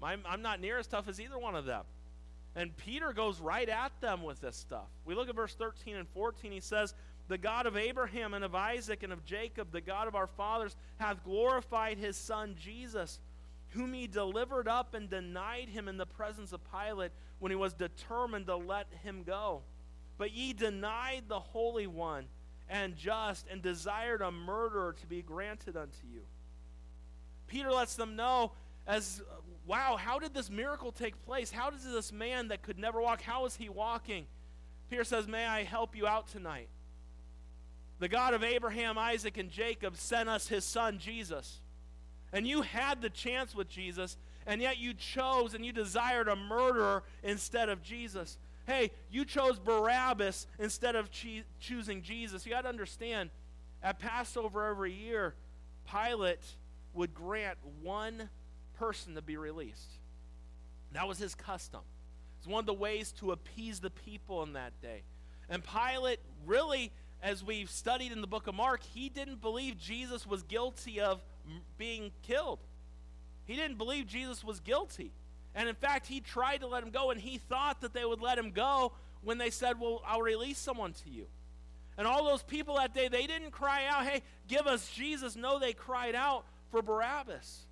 I'm, 0.02 0.22
I'm 0.26 0.42
not 0.42 0.60
near 0.60 0.78
as 0.78 0.86
tough 0.86 1.08
as 1.08 1.20
either 1.20 1.38
one 1.38 1.54
of 1.54 1.64
them. 1.64 1.84
And 2.54 2.76
Peter 2.76 3.12
goes 3.12 3.40
right 3.40 3.68
at 3.68 3.92
them 4.00 4.22
with 4.22 4.40
this 4.40 4.56
stuff. 4.56 4.88
We 5.04 5.14
look 5.14 5.28
at 5.28 5.36
verse 5.36 5.54
13 5.54 5.96
and 5.96 6.08
14. 6.08 6.50
He 6.50 6.60
says, 6.60 6.94
The 7.28 7.38
God 7.38 7.66
of 7.66 7.76
Abraham 7.76 8.34
and 8.34 8.44
of 8.44 8.54
Isaac 8.54 9.02
and 9.02 9.12
of 9.12 9.24
Jacob, 9.24 9.70
the 9.70 9.80
God 9.80 10.08
of 10.08 10.14
our 10.14 10.26
fathers, 10.26 10.74
hath 10.96 11.22
glorified 11.24 11.98
his 11.98 12.16
Son 12.16 12.56
Jesus, 12.58 13.20
whom 13.70 13.92
he 13.92 14.06
delivered 14.06 14.66
up 14.66 14.94
and 14.94 15.10
denied 15.10 15.68
him 15.68 15.88
in 15.88 15.98
the 15.98 16.06
presence 16.06 16.52
of 16.52 16.60
Pilate 16.72 17.12
when 17.38 17.50
he 17.50 17.56
was 17.56 17.72
determined 17.72 18.46
to 18.46 18.56
let 18.56 18.86
him 19.02 19.22
go. 19.24 19.62
But 20.16 20.32
ye 20.32 20.52
denied 20.52 21.24
the 21.28 21.38
Holy 21.38 21.86
One 21.86 22.26
and 22.68 22.96
just 22.96 23.46
and 23.50 23.62
desired 23.62 24.20
a 24.20 24.30
murderer 24.30 24.94
to 25.00 25.06
be 25.06 25.22
granted 25.22 25.76
unto 25.76 26.06
you. 26.12 26.22
Peter 27.46 27.72
lets 27.72 27.94
them 27.94 28.16
know 28.16 28.52
as 28.86 29.22
wow, 29.66 29.96
how 29.96 30.18
did 30.18 30.34
this 30.34 30.50
miracle 30.50 30.90
take 30.90 31.22
place? 31.24 31.50
How 31.50 31.70
does 31.70 31.84
this 31.84 32.10
man 32.10 32.48
that 32.48 32.62
could 32.62 32.78
never 32.78 33.00
walk, 33.00 33.20
how 33.20 33.44
is 33.44 33.54
he 33.54 33.68
walking? 33.68 34.26
Peter 34.88 35.04
says, 35.04 35.28
May 35.28 35.46
I 35.46 35.62
help 35.62 35.94
you 35.94 36.06
out 36.06 36.28
tonight? 36.28 36.68
The 37.98 38.08
God 38.08 38.32
of 38.32 38.42
Abraham, 38.42 38.96
Isaac, 38.96 39.36
and 39.36 39.50
Jacob 39.50 39.96
sent 39.96 40.28
us 40.28 40.48
his 40.48 40.64
son, 40.64 40.98
Jesus. 40.98 41.60
And 42.32 42.46
you 42.46 42.62
had 42.62 43.02
the 43.02 43.10
chance 43.10 43.54
with 43.54 43.68
Jesus, 43.68 44.16
and 44.48 44.62
yet 44.62 44.78
you 44.78 44.94
chose 44.94 45.52
and 45.52 45.64
you 45.64 45.72
desired 45.72 46.26
a 46.26 46.34
murderer 46.34 47.04
instead 47.22 47.68
of 47.68 47.82
Jesus. 47.82 48.38
Hey, 48.66 48.90
you 49.10 49.26
chose 49.26 49.58
Barabbas 49.58 50.46
instead 50.58 50.96
of 50.96 51.10
che- 51.10 51.44
choosing 51.60 52.00
Jesus. 52.00 52.46
You 52.46 52.52
got 52.52 52.62
to 52.62 52.68
understand, 52.68 53.28
at 53.82 53.98
Passover 53.98 54.66
every 54.66 54.92
year, 54.92 55.34
Pilate 55.90 56.42
would 56.94 57.14
grant 57.14 57.58
one 57.82 58.30
person 58.78 59.14
to 59.16 59.22
be 59.22 59.36
released. 59.36 59.90
That 60.92 61.06
was 61.06 61.18
his 61.18 61.34
custom. 61.34 61.80
It's 62.38 62.46
one 62.46 62.60
of 62.60 62.66
the 62.66 62.72
ways 62.72 63.12
to 63.18 63.32
appease 63.32 63.80
the 63.80 63.90
people 63.90 64.42
in 64.44 64.54
that 64.54 64.72
day. 64.80 65.02
And 65.50 65.62
Pilate, 65.62 66.20
really, 66.46 66.90
as 67.22 67.44
we've 67.44 67.70
studied 67.70 68.12
in 68.12 68.22
the 68.22 68.26
book 68.26 68.46
of 68.46 68.54
Mark, 68.54 68.82
he 68.94 69.10
didn't 69.10 69.42
believe 69.42 69.76
Jesus 69.78 70.26
was 70.26 70.42
guilty 70.42 71.00
of 71.00 71.20
being 71.76 72.12
killed. 72.22 72.60
He 73.48 73.56
didn't 73.56 73.78
believe 73.78 74.06
Jesus 74.06 74.44
was 74.44 74.60
guilty. 74.60 75.10
And 75.54 75.68
in 75.68 75.74
fact, 75.74 76.06
he 76.06 76.20
tried 76.20 76.58
to 76.58 76.68
let 76.68 76.84
him 76.84 76.90
go, 76.90 77.10
and 77.10 77.20
he 77.20 77.38
thought 77.38 77.80
that 77.80 77.94
they 77.94 78.04
would 78.04 78.20
let 78.20 78.38
him 78.38 78.52
go 78.52 78.92
when 79.24 79.38
they 79.38 79.50
said, 79.50 79.80
Well, 79.80 80.02
I'll 80.06 80.22
release 80.22 80.58
someone 80.58 80.92
to 80.92 81.10
you. 81.10 81.26
And 81.96 82.06
all 82.06 82.24
those 82.24 82.42
people 82.42 82.76
that 82.76 82.94
day, 82.94 83.08
they 83.08 83.26
didn't 83.26 83.50
cry 83.50 83.86
out, 83.86 84.04
Hey, 84.04 84.22
give 84.46 84.66
us 84.66 84.88
Jesus. 84.90 85.34
No, 85.34 85.58
they 85.58 85.72
cried 85.72 86.14
out 86.14 86.44
for 86.70 86.82
Barabbas. 86.82 87.62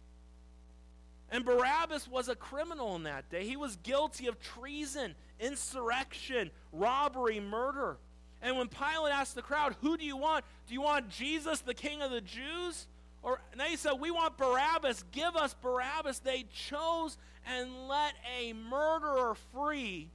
And 1.30 1.44
Barabbas 1.44 2.08
was 2.08 2.28
a 2.28 2.34
criminal 2.34 2.96
in 2.96 3.02
that 3.02 3.28
day. 3.28 3.44
He 3.44 3.56
was 3.56 3.76
guilty 3.82 4.28
of 4.28 4.40
treason, 4.40 5.14
insurrection, 5.38 6.50
robbery, 6.72 7.38
murder. 7.38 7.98
And 8.40 8.56
when 8.56 8.68
Pilate 8.68 9.12
asked 9.12 9.34
the 9.34 9.42
crowd, 9.42 9.76
Who 9.82 9.98
do 9.98 10.04
you 10.06 10.16
want? 10.16 10.44
Do 10.66 10.74
you 10.74 10.80
want 10.80 11.10
Jesus, 11.10 11.60
the 11.60 11.74
king 11.74 12.00
of 12.00 12.10
the 12.10 12.22
Jews? 12.22 12.86
Or 13.26 13.40
they 13.58 13.74
said, 13.74 13.94
We 13.98 14.12
want 14.12 14.38
Barabbas. 14.38 15.04
Give 15.10 15.34
us 15.34 15.52
Barabbas. 15.60 16.20
They 16.20 16.44
chose 16.54 17.18
and 17.44 17.88
let 17.88 18.14
a 18.40 18.52
murderer 18.52 19.34
free. 19.52 20.10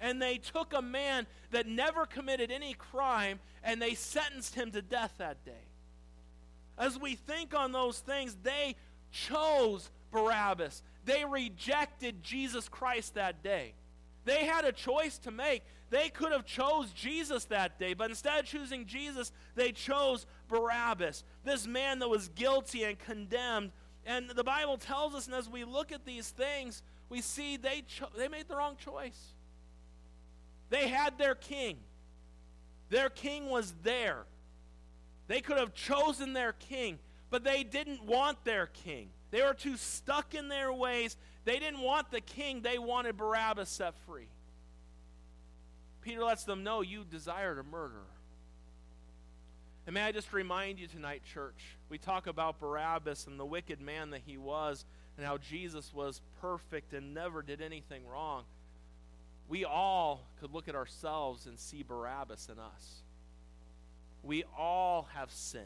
And 0.00 0.22
they 0.22 0.38
took 0.38 0.72
a 0.72 0.80
man 0.80 1.26
that 1.50 1.66
never 1.66 2.06
committed 2.06 2.52
any 2.52 2.74
crime 2.74 3.40
and 3.64 3.82
they 3.82 3.94
sentenced 3.94 4.54
him 4.54 4.70
to 4.70 4.82
death 4.82 5.14
that 5.18 5.44
day. 5.44 5.66
As 6.78 6.96
we 6.96 7.16
think 7.16 7.56
on 7.56 7.72
those 7.72 7.98
things, 7.98 8.36
they 8.44 8.76
chose 9.10 9.90
Barabbas. 10.12 10.82
They 11.06 11.24
rejected 11.24 12.22
Jesus 12.22 12.68
Christ 12.68 13.14
that 13.14 13.42
day. 13.42 13.74
They 14.24 14.44
had 14.44 14.64
a 14.64 14.72
choice 14.72 15.18
to 15.18 15.32
make. 15.32 15.62
They 15.94 16.08
could 16.08 16.32
have 16.32 16.44
chose 16.44 16.90
Jesus 16.90 17.44
that 17.44 17.78
day, 17.78 17.94
but 17.94 18.10
instead 18.10 18.40
of 18.40 18.46
choosing 18.46 18.84
Jesus, 18.84 19.30
they 19.54 19.70
chose 19.70 20.26
Barabbas, 20.48 21.22
this 21.44 21.68
man 21.68 22.00
that 22.00 22.08
was 22.08 22.26
guilty 22.30 22.82
and 22.82 22.98
condemned. 22.98 23.70
And 24.04 24.28
the 24.28 24.42
Bible 24.42 24.76
tells 24.76 25.14
us, 25.14 25.26
and 25.26 25.36
as 25.36 25.48
we 25.48 25.62
look 25.62 25.92
at 25.92 26.04
these 26.04 26.30
things, 26.30 26.82
we 27.08 27.20
see 27.20 27.56
they, 27.56 27.84
cho- 27.86 28.08
they 28.18 28.26
made 28.26 28.48
the 28.48 28.56
wrong 28.56 28.74
choice. 28.76 29.34
They 30.68 30.88
had 30.88 31.16
their 31.16 31.36
king. 31.36 31.76
Their 32.90 33.08
king 33.08 33.48
was 33.48 33.72
there. 33.84 34.24
They 35.28 35.40
could 35.40 35.58
have 35.58 35.74
chosen 35.74 36.32
their 36.32 36.54
king, 36.54 36.98
but 37.30 37.44
they 37.44 37.62
didn't 37.62 38.04
want 38.04 38.44
their 38.44 38.66
king. 38.66 39.10
They 39.30 39.42
were 39.42 39.54
too 39.54 39.76
stuck 39.76 40.34
in 40.34 40.48
their 40.48 40.72
ways. 40.72 41.16
They 41.44 41.60
didn't 41.60 41.82
want 41.82 42.10
the 42.10 42.20
king, 42.20 42.62
they 42.62 42.80
wanted 42.80 43.16
Barabbas 43.16 43.68
set 43.68 43.94
free. 44.08 44.26
Peter 46.04 46.22
lets 46.22 46.44
them 46.44 46.62
know 46.62 46.82
you 46.82 47.02
desired 47.02 47.58
a 47.58 47.62
murder. 47.62 48.04
And 49.86 49.94
may 49.94 50.02
I 50.02 50.12
just 50.12 50.34
remind 50.34 50.78
you 50.78 50.86
tonight, 50.86 51.22
church, 51.32 51.78
we 51.88 51.96
talk 51.96 52.26
about 52.26 52.60
Barabbas 52.60 53.26
and 53.26 53.40
the 53.40 53.44
wicked 53.46 53.80
man 53.80 54.10
that 54.10 54.20
he 54.26 54.36
was, 54.36 54.84
and 55.16 55.26
how 55.26 55.38
Jesus 55.38 55.94
was 55.94 56.20
perfect 56.42 56.92
and 56.92 57.14
never 57.14 57.40
did 57.40 57.62
anything 57.62 58.06
wrong. 58.06 58.44
We 59.48 59.64
all 59.64 60.26
could 60.40 60.52
look 60.52 60.68
at 60.68 60.74
ourselves 60.74 61.46
and 61.46 61.58
see 61.58 61.82
Barabbas 61.82 62.50
in 62.52 62.58
us. 62.58 63.02
We 64.22 64.44
all 64.58 65.08
have 65.14 65.30
sinned. 65.30 65.64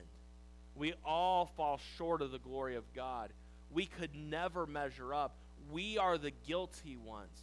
We 0.76 0.94
all 1.04 1.46
fall 1.56 1.80
short 1.96 2.22
of 2.22 2.30
the 2.30 2.38
glory 2.38 2.76
of 2.76 2.84
God. 2.94 3.30
We 3.72 3.86
could 3.86 4.14
never 4.14 4.66
measure 4.66 5.12
up. 5.12 5.34
We 5.72 5.98
are 5.98 6.16
the 6.16 6.32
guilty 6.46 6.96
ones. 6.96 7.42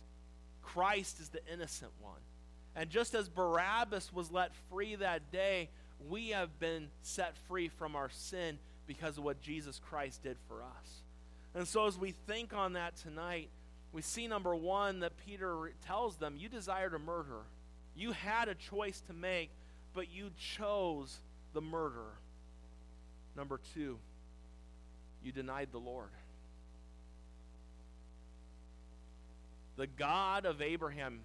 Christ 0.61 1.19
is 1.19 1.29
the 1.29 1.41
innocent 1.51 1.91
one. 1.99 2.21
And 2.75 2.89
just 2.89 3.15
as 3.15 3.29
Barabbas 3.29 4.11
was 4.13 4.31
let 4.31 4.51
free 4.69 4.95
that 4.95 5.31
day, 5.31 5.69
we 6.09 6.29
have 6.29 6.59
been 6.59 6.89
set 7.01 7.35
free 7.47 7.69
from 7.69 7.95
our 7.95 8.09
sin 8.09 8.59
because 8.85 9.17
of 9.17 9.23
what 9.23 9.41
Jesus 9.41 9.79
Christ 9.89 10.23
did 10.23 10.37
for 10.47 10.61
us. 10.61 11.01
And 11.53 11.67
so, 11.67 11.87
as 11.87 11.97
we 11.97 12.11
think 12.27 12.53
on 12.53 12.73
that 12.73 12.97
tonight, 12.97 13.49
we 13.93 14.01
see 14.01 14.27
number 14.27 14.53
one 14.53 14.99
that 14.99 15.13
Peter 15.25 15.71
tells 15.85 16.17
them, 16.17 16.35
You 16.37 16.49
desired 16.49 16.93
a 16.93 16.99
murder. 16.99 17.43
You 17.95 18.11
had 18.11 18.49
a 18.49 18.55
choice 18.55 19.01
to 19.07 19.13
make, 19.13 19.49
but 19.93 20.11
you 20.11 20.31
chose 20.37 21.19
the 21.53 21.61
murderer. 21.61 22.19
Number 23.37 23.59
two, 23.73 23.97
you 25.23 25.31
denied 25.31 25.69
the 25.71 25.79
Lord. 25.79 26.09
The 29.77 29.87
God 29.87 30.45
of 30.45 30.61
Abraham, 30.61 31.21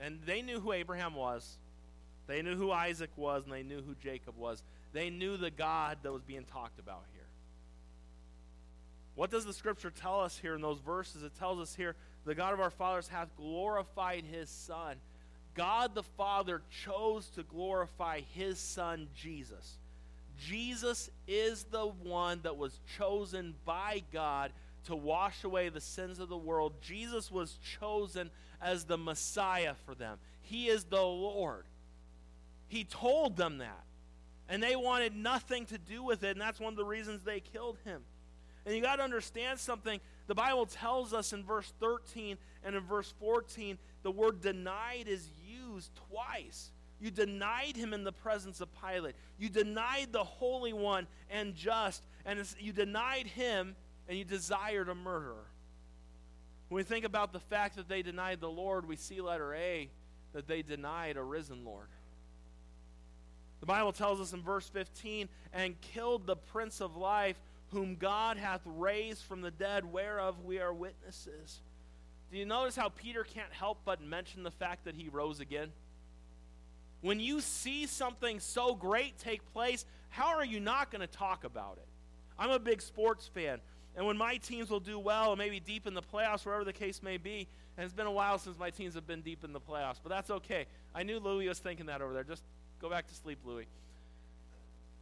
and 0.00 0.18
they 0.26 0.42
knew 0.42 0.60
who 0.60 0.72
Abraham 0.72 1.14
was, 1.14 1.58
they 2.26 2.42
knew 2.42 2.56
who 2.56 2.70
Isaac 2.70 3.10
was, 3.16 3.44
and 3.44 3.52
they 3.52 3.62
knew 3.62 3.82
who 3.82 3.94
Jacob 3.94 4.36
was. 4.36 4.62
They 4.92 5.10
knew 5.10 5.36
the 5.36 5.50
God 5.50 5.98
that 6.02 6.12
was 6.12 6.22
being 6.22 6.44
talked 6.44 6.78
about 6.78 7.04
here. 7.12 7.26
What 9.14 9.30
does 9.30 9.44
the 9.44 9.52
scripture 9.52 9.90
tell 9.90 10.20
us 10.20 10.38
here 10.38 10.54
in 10.54 10.62
those 10.62 10.80
verses? 10.80 11.22
It 11.22 11.36
tells 11.38 11.60
us 11.60 11.74
here 11.74 11.94
the 12.24 12.34
God 12.34 12.54
of 12.54 12.60
our 12.60 12.70
fathers 12.70 13.08
hath 13.08 13.28
glorified 13.36 14.24
his 14.24 14.48
Son. 14.48 14.96
God 15.54 15.94
the 15.94 16.02
Father 16.02 16.62
chose 16.84 17.28
to 17.30 17.42
glorify 17.44 18.20
his 18.34 18.58
Son, 18.58 19.08
Jesus. 19.14 19.78
Jesus 20.40 21.10
is 21.28 21.64
the 21.64 21.86
one 21.86 22.40
that 22.42 22.56
was 22.56 22.80
chosen 22.98 23.54
by 23.64 24.02
God 24.12 24.50
to 24.84 24.96
wash 24.96 25.44
away 25.44 25.68
the 25.68 25.80
sins 25.80 26.18
of 26.18 26.28
the 26.28 26.36
world. 26.36 26.74
Jesus 26.80 27.30
was 27.30 27.58
chosen 27.78 28.30
as 28.60 28.84
the 28.84 28.98
Messiah 28.98 29.74
for 29.84 29.94
them. 29.94 30.18
He 30.40 30.68
is 30.68 30.84
the 30.84 31.02
Lord. 31.02 31.64
He 32.68 32.84
told 32.84 33.36
them 33.36 33.58
that. 33.58 33.84
And 34.48 34.62
they 34.62 34.76
wanted 34.76 35.16
nothing 35.16 35.66
to 35.66 35.78
do 35.78 36.02
with 36.02 36.22
it, 36.22 36.32
and 36.32 36.40
that's 36.40 36.60
one 36.60 36.72
of 36.72 36.76
the 36.76 36.84
reasons 36.84 37.22
they 37.22 37.40
killed 37.40 37.78
him. 37.84 38.02
And 38.66 38.74
you 38.74 38.82
got 38.82 38.96
to 38.96 39.02
understand 39.02 39.58
something. 39.58 40.00
The 40.26 40.34
Bible 40.34 40.66
tells 40.66 41.12
us 41.12 41.32
in 41.32 41.44
verse 41.44 41.72
13 41.80 42.36
and 42.62 42.74
in 42.74 42.82
verse 42.82 43.12
14, 43.20 43.78
the 44.02 44.10
word 44.10 44.40
denied 44.40 45.04
is 45.06 45.28
used 45.46 45.90
twice. 46.10 46.70
You 47.00 47.10
denied 47.10 47.76
him 47.76 47.92
in 47.92 48.04
the 48.04 48.12
presence 48.12 48.60
of 48.60 48.68
Pilate. 48.80 49.14
You 49.38 49.48
denied 49.48 50.08
the 50.12 50.24
Holy 50.24 50.72
One 50.72 51.06
and 51.30 51.54
just, 51.54 52.02
and 52.24 52.42
you 52.58 52.72
denied 52.72 53.26
him, 53.26 53.76
and 54.08 54.18
you 54.18 54.24
desired 54.24 54.88
a 54.88 54.94
murderer. 54.94 55.46
When 56.68 56.76
we 56.76 56.82
think 56.82 57.04
about 57.04 57.32
the 57.32 57.40
fact 57.40 57.76
that 57.76 57.88
they 57.88 58.02
denied 58.02 58.40
the 58.40 58.50
Lord, 58.50 58.86
we 58.86 58.96
see 58.96 59.20
letter 59.20 59.54
A 59.54 59.88
that 60.32 60.48
they 60.48 60.62
denied 60.62 61.16
a 61.16 61.22
risen 61.22 61.64
Lord. 61.64 61.88
The 63.60 63.66
Bible 63.66 63.92
tells 63.92 64.20
us 64.20 64.32
in 64.32 64.42
verse 64.42 64.68
15, 64.68 65.28
and 65.52 65.80
killed 65.80 66.26
the 66.26 66.36
Prince 66.36 66.80
of 66.80 66.96
Life, 66.96 67.36
whom 67.70 67.96
God 67.96 68.36
hath 68.36 68.60
raised 68.64 69.22
from 69.22 69.40
the 69.40 69.50
dead, 69.50 69.90
whereof 69.90 70.40
we 70.44 70.58
are 70.58 70.72
witnesses. 70.72 71.60
Do 72.30 72.38
you 72.38 72.44
notice 72.44 72.76
how 72.76 72.88
Peter 72.88 73.24
can't 73.24 73.52
help 73.52 73.78
but 73.84 74.02
mention 74.02 74.42
the 74.42 74.50
fact 74.50 74.84
that 74.84 74.94
he 74.94 75.08
rose 75.08 75.40
again? 75.40 75.70
When 77.00 77.20
you 77.20 77.40
see 77.40 77.86
something 77.86 78.40
so 78.40 78.74
great 78.74 79.18
take 79.18 79.40
place, 79.52 79.84
how 80.08 80.36
are 80.36 80.44
you 80.44 80.58
not 80.58 80.90
going 80.90 81.00
to 81.00 81.06
talk 81.06 81.44
about 81.44 81.76
it? 81.76 81.86
I'm 82.38 82.50
a 82.50 82.58
big 82.58 82.82
sports 82.82 83.26
fan. 83.28 83.60
And 83.96 84.06
when 84.06 84.16
my 84.16 84.36
teams 84.36 84.70
will 84.70 84.80
do 84.80 84.98
well, 84.98 85.32
and 85.32 85.38
maybe 85.38 85.60
deep 85.60 85.86
in 85.86 85.94
the 85.94 86.02
playoffs, 86.02 86.44
wherever 86.44 86.64
the 86.64 86.72
case 86.72 87.02
may 87.02 87.16
be, 87.16 87.46
and 87.76 87.84
it's 87.84 87.94
been 87.94 88.06
a 88.06 88.12
while 88.12 88.38
since 88.38 88.58
my 88.58 88.70
teams 88.70 88.94
have 88.94 89.06
been 89.06 89.20
deep 89.20 89.44
in 89.44 89.52
the 89.52 89.60
playoffs, 89.60 90.00
but 90.02 90.10
that's 90.10 90.30
okay. 90.30 90.66
I 90.94 91.02
knew 91.02 91.18
Louis 91.18 91.48
was 91.48 91.58
thinking 91.58 91.86
that 91.86 92.02
over 92.02 92.12
there. 92.12 92.24
Just 92.24 92.42
Go 92.84 92.90
back 92.90 93.06
to 93.08 93.14
sleep, 93.14 93.38
Louis. 93.46 93.66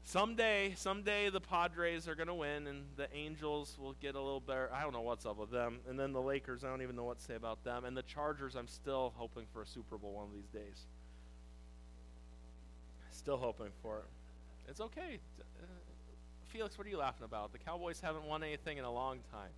Someday, 0.05 0.75
someday 0.77 1.31
the 1.31 1.41
Padres 1.41 2.07
are 2.07 2.15
going 2.15 2.29
to 2.29 2.35
win, 2.35 2.69
and 2.69 2.85
the 2.95 3.13
Angels 3.13 3.77
will 3.77 3.95
get 3.95 4.15
a 4.15 4.21
little 4.21 4.39
better. 4.39 4.71
I 4.73 4.83
don't 4.83 4.93
know 4.93 5.01
what's 5.01 5.27
up 5.27 5.37
with 5.37 5.51
them. 5.51 5.81
And 5.89 5.99
then 5.99 6.13
the 6.13 6.21
Lakers, 6.21 6.63
I 6.63 6.69
don't 6.69 6.83
even 6.83 6.95
know 6.95 7.03
what 7.03 7.19
to 7.19 7.25
say 7.25 7.35
about 7.35 7.65
them. 7.65 7.85
And 7.85 7.97
the 7.97 8.03
Chargers, 8.03 8.55
I'm 8.55 8.69
still 8.69 9.13
hoping 9.17 9.47
for 9.53 9.63
a 9.63 9.67
Super 9.67 9.99
Bowl 9.99 10.13
one 10.13 10.27
of 10.27 10.33
these 10.33 10.47
days. 10.47 10.87
Still 13.11 13.37
hoping 13.37 13.73
for 13.83 13.99
it. 13.99 14.05
It's 14.69 14.81
okay. 14.81 15.19
Felix, 16.53 16.77
what 16.77 16.87
are 16.87 16.91
you 16.91 16.99
laughing 16.99 17.25
about? 17.25 17.53
The 17.53 17.59
Cowboys 17.59 18.01
haven't 18.01 18.25
won 18.25 18.43
anything 18.43 18.77
in 18.77 18.85
a 18.85 18.93
long 18.93 19.21
time. 19.33 19.49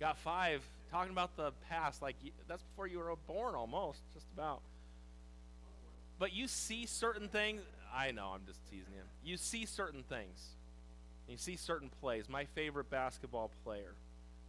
Got 0.00 0.18
five. 0.18 0.62
Talking 0.90 1.12
about 1.12 1.36
the 1.36 1.52
past, 1.68 2.02
like 2.02 2.16
that's 2.48 2.62
before 2.62 2.88
you 2.88 2.98
were 2.98 3.14
born 3.28 3.54
almost, 3.54 4.00
just 4.12 4.26
about. 4.34 4.60
But 6.18 6.32
you 6.32 6.48
see 6.48 6.86
certain 6.86 7.28
things. 7.28 7.62
I 7.94 8.10
know, 8.10 8.32
I'm 8.34 8.44
just 8.46 8.58
teasing 8.68 8.92
you. 8.94 9.30
You 9.30 9.36
see 9.36 9.64
certain 9.64 10.02
things. 10.02 10.56
You 11.28 11.36
see 11.36 11.54
certain 11.54 11.90
plays. 12.00 12.28
My 12.28 12.44
favorite 12.44 12.90
basketball 12.90 13.52
player 13.64 13.94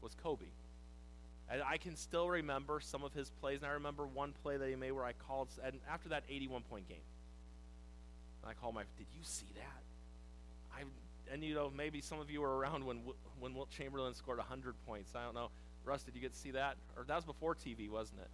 was 0.02 0.16
Kobe. 0.24 0.46
And 1.50 1.62
I 1.62 1.78
can 1.78 1.96
still 1.96 2.28
remember 2.28 2.80
some 2.80 3.04
of 3.04 3.14
his 3.14 3.30
plays, 3.42 3.62
and 3.62 3.70
I 3.70 3.74
remember 3.74 4.08
one 4.08 4.34
play 4.42 4.58
that 4.58 4.68
he 4.68 4.76
made 4.76 4.94
where 4.94 5.06
I 5.06 5.14
called, 5.14 5.50
and 5.64 5.76
after 5.90 6.10
that 6.10 6.24
81 6.30 6.64
point 6.64 6.88
game, 6.88 6.98
and 8.42 8.50
I 8.50 8.54
called 8.54 8.74
my, 8.74 8.84
did 8.98 9.08
you 9.14 9.24
see 9.24 9.48
that? 9.56 9.84
I, 10.74 10.84
and 11.32 11.44
you 11.44 11.56
know, 11.56 11.72
maybe 11.76 12.02
some 12.02 12.20
of 12.20 12.30
you 12.30 12.42
were 12.42 12.58
around 12.58 12.86
when 12.86 13.02
when 13.40 13.54
Wilt 13.54 13.70
Chamberlain 13.70 14.14
scored 14.14 14.38
100 14.38 14.76
points. 14.86 15.14
I 15.16 15.24
don't 15.24 15.34
know. 15.34 15.50
Russ, 15.84 16.04
did 16.04 16.16
you 16.16 16.22
get 16.22 16.34
to 16.34 16.40
see 16.40 16.52
that? 16.52 16.76
Or 16.98 17.04
that 17.06 17.16
was 17.16 17.26
before 17.26 17.56
TV, 17.56 17.90
wasn't 17.90 18.20
it? 18.20 18.30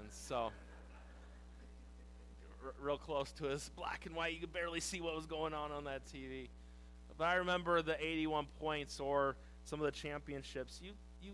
And 0.00 0.10
so 0.10 0.50
r- 2.64 2.74
real 2.80 2.96
close 2.96 3.32
to 3.32 3.50
us, 3.50 3.70
black 3.76 4.06
and 4.06 4.14
white. 4.14 4.34
You 4.34 4.40
could 4.40 4.52
barely 4.52 4.80
see 4.80 5.00
what 5.00 5.14
was 5.14 5.26
going 5.26 5.52
on 5.52 5.72
on 5.72 5.84
that 5.84 6.02
TV. 6.06 6.48
But 7.18 7.24
I 7.24 7.34
remember 7.34 7.82
the 7.82 8.02
81 8.02 8.46
points 8.58 9.00
or 9.00 9.36
some 9.64 9.80
of 9.80 9.84
the 9.84 9.92
championships. 9.92 10.80
You 10.82 10.92
you 11.22 11.32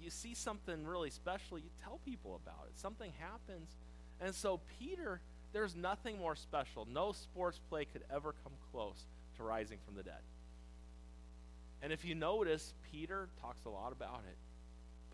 you 0.00 0.10
see 0.10 0.34
something 0.34 0.86
really 0.86 1.10
special, 1.10 1.58
you 1.58 1.70
tell 1.82 2.00
people 2.04 2.40
about 2.42 2.66
it. 2.68 2.78
Something 2.78 3.12
happens. 3.18 3.76
And 4.20 4.34
so 4.34 4.60
Peter, 4.78 5.20
there's 5.52 5.74
nothing 5.74 6.18
more 6.18 6.36
special. 6.36 6.86
No 6.90 7.12
sports 7.12 7.60
play 7.68 7.84
could 7.84 8.04
ever 8.10 8.34
come 8.44 8.52
close 8.72 9.04
to 9.36 9.42
rising 9.42 9.78
from 9.84 9.94
the 9.94 10.02
dead. 10.02 10.22
And 11.82 11.92
if 11.92 12.04
you 12.04 12.14
notice, 12.14 12.74
Peter 12.90 13.28
talks 13.40 13.64
a 13.64 13.68
lot 13.68 13.92
about 13.92 14.22
it. 14.28 14.36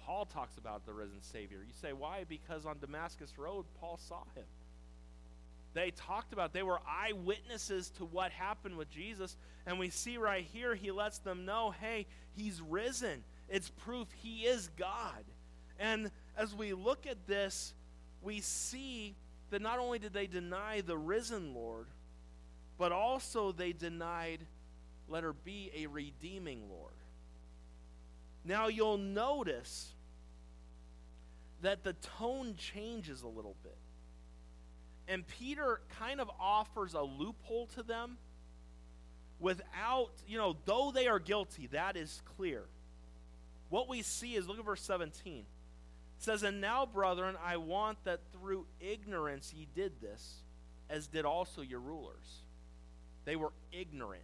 Paul 0.05 0.27
talks 0.27 0.57
about 0.57 0.85
the 0.85 0.93
risen 0.93 1.23
Savior. 1.23 1.59
You 1.59 1.75
say, 1.81 1.93
why? 1.93 2.25
Because 2.29 2.67
on 2.67 2.79
Damascus 2.81 3.39
Road, 3.39 3.65
Paul 3.81 3.99
saw 3.99 4.23
him. 4.35 4.45
They 5.75 5.91
talked 5.91 6.33
about, 6.33 6.53
they 6.53 6.63
were 6.63 6.81
eyewitnesses 6.87 7.91
to 7.97 8.05
what 8.05 8.31
happened 8.33 8.77
with 8.77 8.91
Jesus. 8.91 9.37
And 9.67 9.79
we 9.79 9.91
see 9.91 10.19
right 10.19 10.45
here, 10.53 10.75
he 10.75 10.91
lets 10.91 11.19
them 11.19 11.45
know 11.45 11.73
hey, 11.81 12.07
he's 12.37 12.61
risen. 12.61 13.25
It's 13.49 13.71
proof 13.71 14.09
he 14.23 14.43
is 14.43 14.69
God. 14.77 15.25
And 15.79 16.11
as 16.37 16.55
we 16.55 16.75
look 16.75 17.07
at 17.07 17.27
this, 17.27 17.75
we 18.23 18.41
see 18.41 19.15
that 19.51 19.63
not 19.63 19.79
only 19.79 19.99
did 19.99 20.13
they 20.13 20.27
deny 20.27 20.81
the 20.81 20.97
risen 20.97 21.55
Lord, 21.55 21.87
but 22.83 22.91
also 22.91 23.53
they 23.53 23.71
denied, 23.71 24.41
let 25.09 25.23
her 25.23 25.33
be, 25.33 25.71
a 25.77 25.87
redeeming 25.87 26.69
Lord. 26.69 26.97
Now 28.45 28.67
you'll 28.67 28.99
notice 28.99 29.93
that 31.61 31.85
the 31.85 31.93
tone 32.19 32.57
changes 32.57 33.23
a 33.23 33.29
little 33.29 33.55
bit. 33.63 33.79
And 35.07 35.25
Peter 35.29 35.81
kind 36.01 36.21
of 36.21 36.29
offers 36.41 36.95
a 36.95 37.03
loophole 37.03 37.69
to 37.77 37.85
them 37.85 38.17
without, 39.39 40.11
you 40.27 40.37
know, 40.37 40.57
though 40.65 40.91
they 40.93 41.07
are 41.07 41.21
guilty, 41.21 41.69
that 41.69 41.97
is 41.97 42.21
clear. 42.37 42.65
What 43.69 43.89
we 43.89 44.03
see 44.03 44.35
is, 44.35 44.49
look 44.49 44.59
at 44.59 44.65
verse 44.65 44.83
17. 44.83 45.39
It 45.39 45.45
says, 46.19 46.43
And 46.43 46.61
now, 46.61 46.87
brethren, 46.87 47.37
I 47.47 47.59
want 47.59 48.03
that 48.03 48.19
through 48.33 48.67
ignorance 48.81 49.55
ye 49.57 49.69
did 49.73 50.01
this, 50.01 50.43
as 50.91 51.07
did 51.07 51.25
also 51.25 51.63
your 51.63 51.79
rulers. 51.79 52.42
They 53.25 53.37
were 53.37 53.53
ignorant 53.73 54.23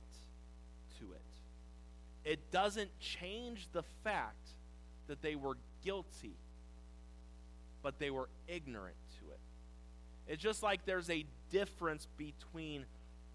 to 0.99 1.13
it. 1.13 2.31
It 2.31 2.51
doesn't 2.51 2.91
change 3.01 3.69
the 3.73 3.83
fact 4.05 4.51
that 5.07 5.23
they 5.23 5.37
were 5.37 5.57
guilty, 5.85 6.37
but 7.83 7.99
they 7.99 8.11
were 8.11 8.29
ignorant 8.47 8.97
to 9.21 9.31
it. 9.31 9.41
it's 10.33 10.43
just 10.43 10.63
like 10.63 10.85
there's 10.85 11.11
a 11.11 11.25
difference 11.51 12.07
between 12.17 12.85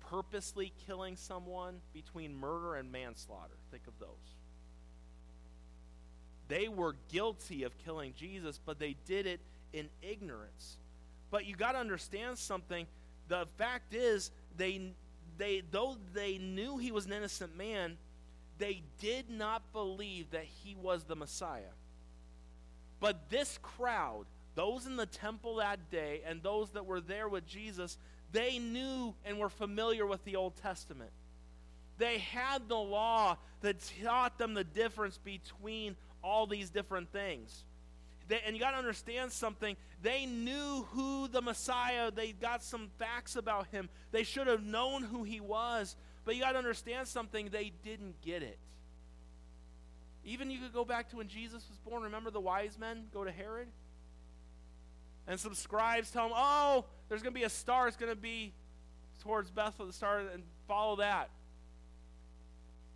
purposely 0.09 0.71
killing 0.85 1.15
someone, 1.15 1.79
between 1.93 2.35
murder 2.35 2.75
and 2.75 2.91
manslaughter. 2.91 3.55
Think 3.71 3.87
of 3.87 3.93
those. 3.99 4.09
They 6.49 6.67
were 6.67 6.95
guilty 7.11 7.63
of 7.63 7.77
killing 7.79 8.13
Jesus, 8.15 8.59
but 8.63 8.77
they 8.77 8.95
did 9.05 9.25
it 9.25 9.39
in 9.71 9.89
ignorance. 10.01 10.77
But 11.31 11.45
you 11.45 11.55
got 11.55 11.71
to 11.71 11.79
understand 11.79 12.37
something. 12.37 12.85
The 13.27 13.47
fact 13.57 13.95
is, 13.95 14.29
they, 14.55 14.91
they, 15.37 15.61
though 15.71 15.97
they 16.13 16.37
knew 16.37 16.77
he 16.77 16.91
was 16.91 17.05
an 17.05 17.13
innocent 17.13 17.57
man, 17.57 17.97
they 18.57 18.83
did 18.99 19.29
not 19.29 19.61
believe 19.73 20.31
that 20.31 20.45
he 20.45 20.75
was 20.75 21.03
the 21.03 21.15
Messiah. 21.15 21.73
But 22.99 23.29
this 23.29 23.59
crowd, 23.61 24.25
those 24.55 24.85
in 24.85 24.95
the 24.95 25.05
temple 25.05 25.55
that 25.55 25.89
day 25.89 26.21
and 26.25 26.41
those 26.41 26.69
that 26.71 26.85
were 26.85 27.01
there 27.01 27.27
with 27.27 27.45
Jesus, 27.45 27.97
they 28.31 28.59
knew 28.59 29.13
and 29.25 29.37
were 29.37 29.49
familiar 29.49 30.05
with 30.05 30.23
the 30.23 30.35
Old 30.35 30.55
Testament. 30.57 31.11
They 31.97 32.19
had 32.19 32.67
the 32.67 32.75
law 32.75 33.37
that 33.61 33.77
taught 34.03 34.37
them 34.37 34.53
the 34.53 34.63
difference 34.63 35.17
between 35.17 35.95
all 36.23 36.47
these 36.47 36.69
different 36.69 37.11
things. 37.11 37.65
They, 38.33 38.41
and 38.47 38.55
you 38.55 38.59
got 38.59 38.71
to 38.71 38.77
understand 38.77 39.31
something. 39.31 39.77
They 40.01 40.25
knew 40.25 40.87
who 40.93 41.27
the 41.27 41.39
Messiah, 41.39 42.09
they 42.09 42.31
got 42.31 42.63
some 42.63 42.89
facts 42.97 43.35
about 43.35 43.67
him. 43.67 43.89
They 44.11 44.23
should 44.23 44.47
have 44.47 44.63
known 44.63 45.03
who 45.03 45.21
he 45.21 45.39
was. 45.39 45.95
But 46.25 46.35
you 46.35 46.41
got 46.41 46.53
to 46.53 46.57
understand 46.57 47.07
something. 47.07 47.49
They 47.49 47.73
didn't 47.83 48.19
get 48.23 48.41
it. 48.41 48.57
Even 50.25 50.49
you 50.49 50.57
could 50.57 50.73
go 50.73 50.83
back 50.83 51.09
to 51.09 51.17
when 51.17 51.27
Jesus 51.27 51.63
was 51.69 51.77
born. 51.77 52.01
Remember 52.01 52.31
the 52.31 52.39
wise 52.39 52.79
men 52.79 53.03
go 53.13 53.23
to 53.23 53.31
Herod? 53.31 53.67
And 55.27 55.39
some 55.39 55.53
scribes 55.53 56.09
tell 56.09 56.25
him, 56.25 56.33
oh, 56.35 56.85
there's 57.09 57.21
going 57.21 57.35
to 57.35 57.39
be 57.39 57.45
a 57.45 57.49
star. 57.49 57.87
It's 57.87 57.97
going 57.97 58.11
to 58.11 58.19
be 58.19 58.51
towards 59.21 59.51
Bethel, 59.51 59.85
the 59.85 59.93
star, 59.93 60.21
and 60.33 60.41
follow 60.67 60.95
that. 60.95 61.29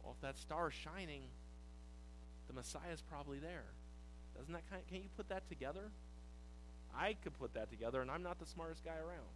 Well, 0.03 0.15
if 0.17 0.21
that 0.23 0.39
star 0.39 0.69
is 0.69 0.73
shining, 0.73 1.21
the 2.47 2.53
Messiah 2.53 2.91
is 2.91 3.03
probably 3.03 3.37
there. 3.37 3.65
Doesn't 4.37 4.53
that 4.53 4.69
kind 4.69 4.81
of, 4.81 4.87
can 4.87 4.97
you 4.97 5.09
put 5.15 5.29
that 5.29 5.47
together? 5.49 5.91
I 6.95 7.15
could 7.23 7.37
put 7.37 7.53
that 7.53 7.69
together, 7.69 8.01
and 8.01 8.09
I'm 8.09 8.23
not 8.23 8.39
the 8.39 8.45
smartest 8.45 8.83
guy 8.83 8.95
around. 8.95 9.27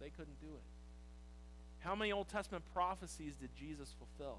They 0.00 0.10
couldn't 0.10 0.40
do 0.40 0.48
it. 0.48 0.62
How 1.80 1.94
many 1.94 2.12
Old 2.12 2.28
Testament 2.28 2.64
prophecies 2.72 3.34
did 3.40 3.50
Jesus 3.58 3.94
fulfill? 3.98 4.38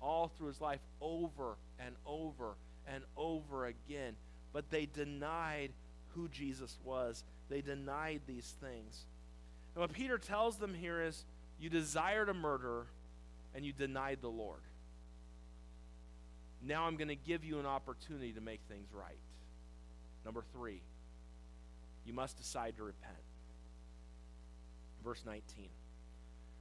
All 0.00 0.28
through 0.28 0.48
his 0.48 0.60
life, 0.60 0.80
over 1.00 1.56
and 1.78 1.94
over 2.06 2.54
and 2.86 3.02
over 3.16 3.66
again. 3.66 4.14
But 4.52 4.70
they 4.70 4.86
denied 4.86 5.72
who 6.14 6.28
Jesus 6.28 6.78
was, 6.84 7.24
they 7.48 7.60
denied 7.60 8.22
these 8.26 8.54
things. 8.60 9.04
And 9.74 9.80
what 9.80 9.92
Peter 9.92 10.18
tells 10.18 10.56
them 10.56 10.74
here 10.74 11.02
is 11.02 11.24
you 11.60 11.70
desired 11.70 12.28
a 12.28 12.34
murderer 12.34 12.86
and 13.54 13.64
you 13.64 13.72
denied 13.72 14.18
the 14.20 14.28
Lord. 14.28 14.60
Now 16.62 16.84
I'm 16.84 16.96
going 16.96 17.08
to 17.08 17.16
give 17.16 17.44
you 17.44 17.60
an 17.60 17.66
opportunity 17.66 18.32
to 18.32 18.40
make 18.40 18.60
things 18.68 18.88
right. 18.92 19.18
Number 20.28 20.44
three, 20.52 20.82
you 22.04 22.12
must 22.12 22.36
decide 22.36 22.76
to 22.76 22.82
repent. 22.82 23.16
Verse 25.02 25.22
19. 25.24 25.42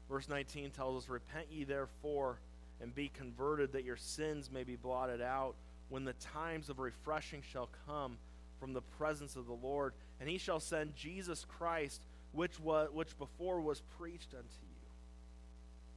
Verse 0.09 0.29
19 0.29 0.71
tells 0.71 1.03
us, 1.03 1.09
Repent 1.09 1.47
ye 1.51 1.65
therefore 1.65 2.39
and 2.81 2.95
be 2.95 3.09
converted, 3.09 3.73
that 3.73 3.83
your 3.83 3.97
sins 3.97 4.49
may 4.49 4.63
be 4.63 4.77
blotted 4.77 5.19
out, 5.19 5.55
when 5.89 6.05
the 6.05 6.13
times 6.13 6.69
of 6.69 6.79
refreshing 6.79 7.41
shall 7.51 7.67
come 7.85 8.17
from 8.57 8.71
the 8.71 8.81
presence 8.97 9.35
of 9.35 9.47
the 9.47 9.53
Lord, 9.61 9.91
and 10.21 10.29
he 10.29 10.37
shall 10.37 10.61
send 10.61 10.95
Jesus 10.95 11.45
Christ, 11.57 12.01
which 12.31 12.57
was 12.61 12.87
which 12.93 13.17
before 13.19 13.59
was 13.59 13.81
preached 13.99 14.33
unto 14.33 14.47
you. 14.61 14.87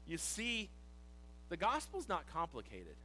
You 0.09 0.18
see, 0.18 0.70
the 1.50 1.56
gospel's 1.56 2.09
not 2.09 2.24
complicated. 2.33 2.96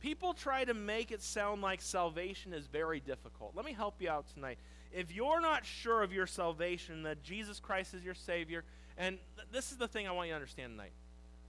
People 0.00 0.32
try 0.32 0.64
to 0.64 0.72
make 0.72 1.10
it 1.10 1.22
sound 1.22 1.60
like 1.60 1.82
salvation 1.82 2.54
is 2.54 2.66
very 2.66 3.00
difficult. 3.00 3.52
Let 3.54 3.66
me 3.66 3.72
help 3.72 4.00
you 4.00 4.08
out 4.08 4.26
tonight. 4.32 4.58
If 4.92 5.14
you're 5.14 5.40
not 5.40 5.64
sure 5.66 6.02
of 6.02 6.12
your 6.12 6.26
salvation, 6.26 7.02
that 7.02 7.22
Jesus 7.22 7.60
Christ 7.60 7.94
is 7.94 8.02
your 8.02 8.14
Savior, 8.14 8.64
and 8.96 9.18
th- 9.36 9.48
this 9.52 9.70
is 9.70 9.78
the 9.78 9.86
thing 9.86 10.08
I 10.08 10.12
want 10.12 10.28
you 10.28 10.32
to 10.32 10.36
understand 10.36 10.72
tonight. 10.72 10.92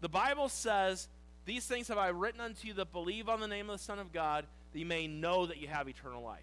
The 0.01 0.09
Bible 0.09 0.49
says, 0.49 1.07
These 1.45 1.65
things 1.65 1.87
have 1.87 1.97
I 1.97 2.09
written 2.09 2.41
unto 2.41 2.67
you 2.67 2.73
that 2.73 2.91
believe 2.91 3.29
on 3.29 3.39
the 3.39 3.47
name 3.47 3.69
of 3.69 3.79
the 3.79 3.83
Son 3.83 3.99
of 3.99 4.11
God, 4.11 4.45
that 4.73 4.79
you 4.79 4.85
may 4.85 5.07
know 5.07 5.45
that 5.45 5.57
you 5.57 5.67
have 5.69 5.87
eternal 5.87 6.21
life. 6.21 6.41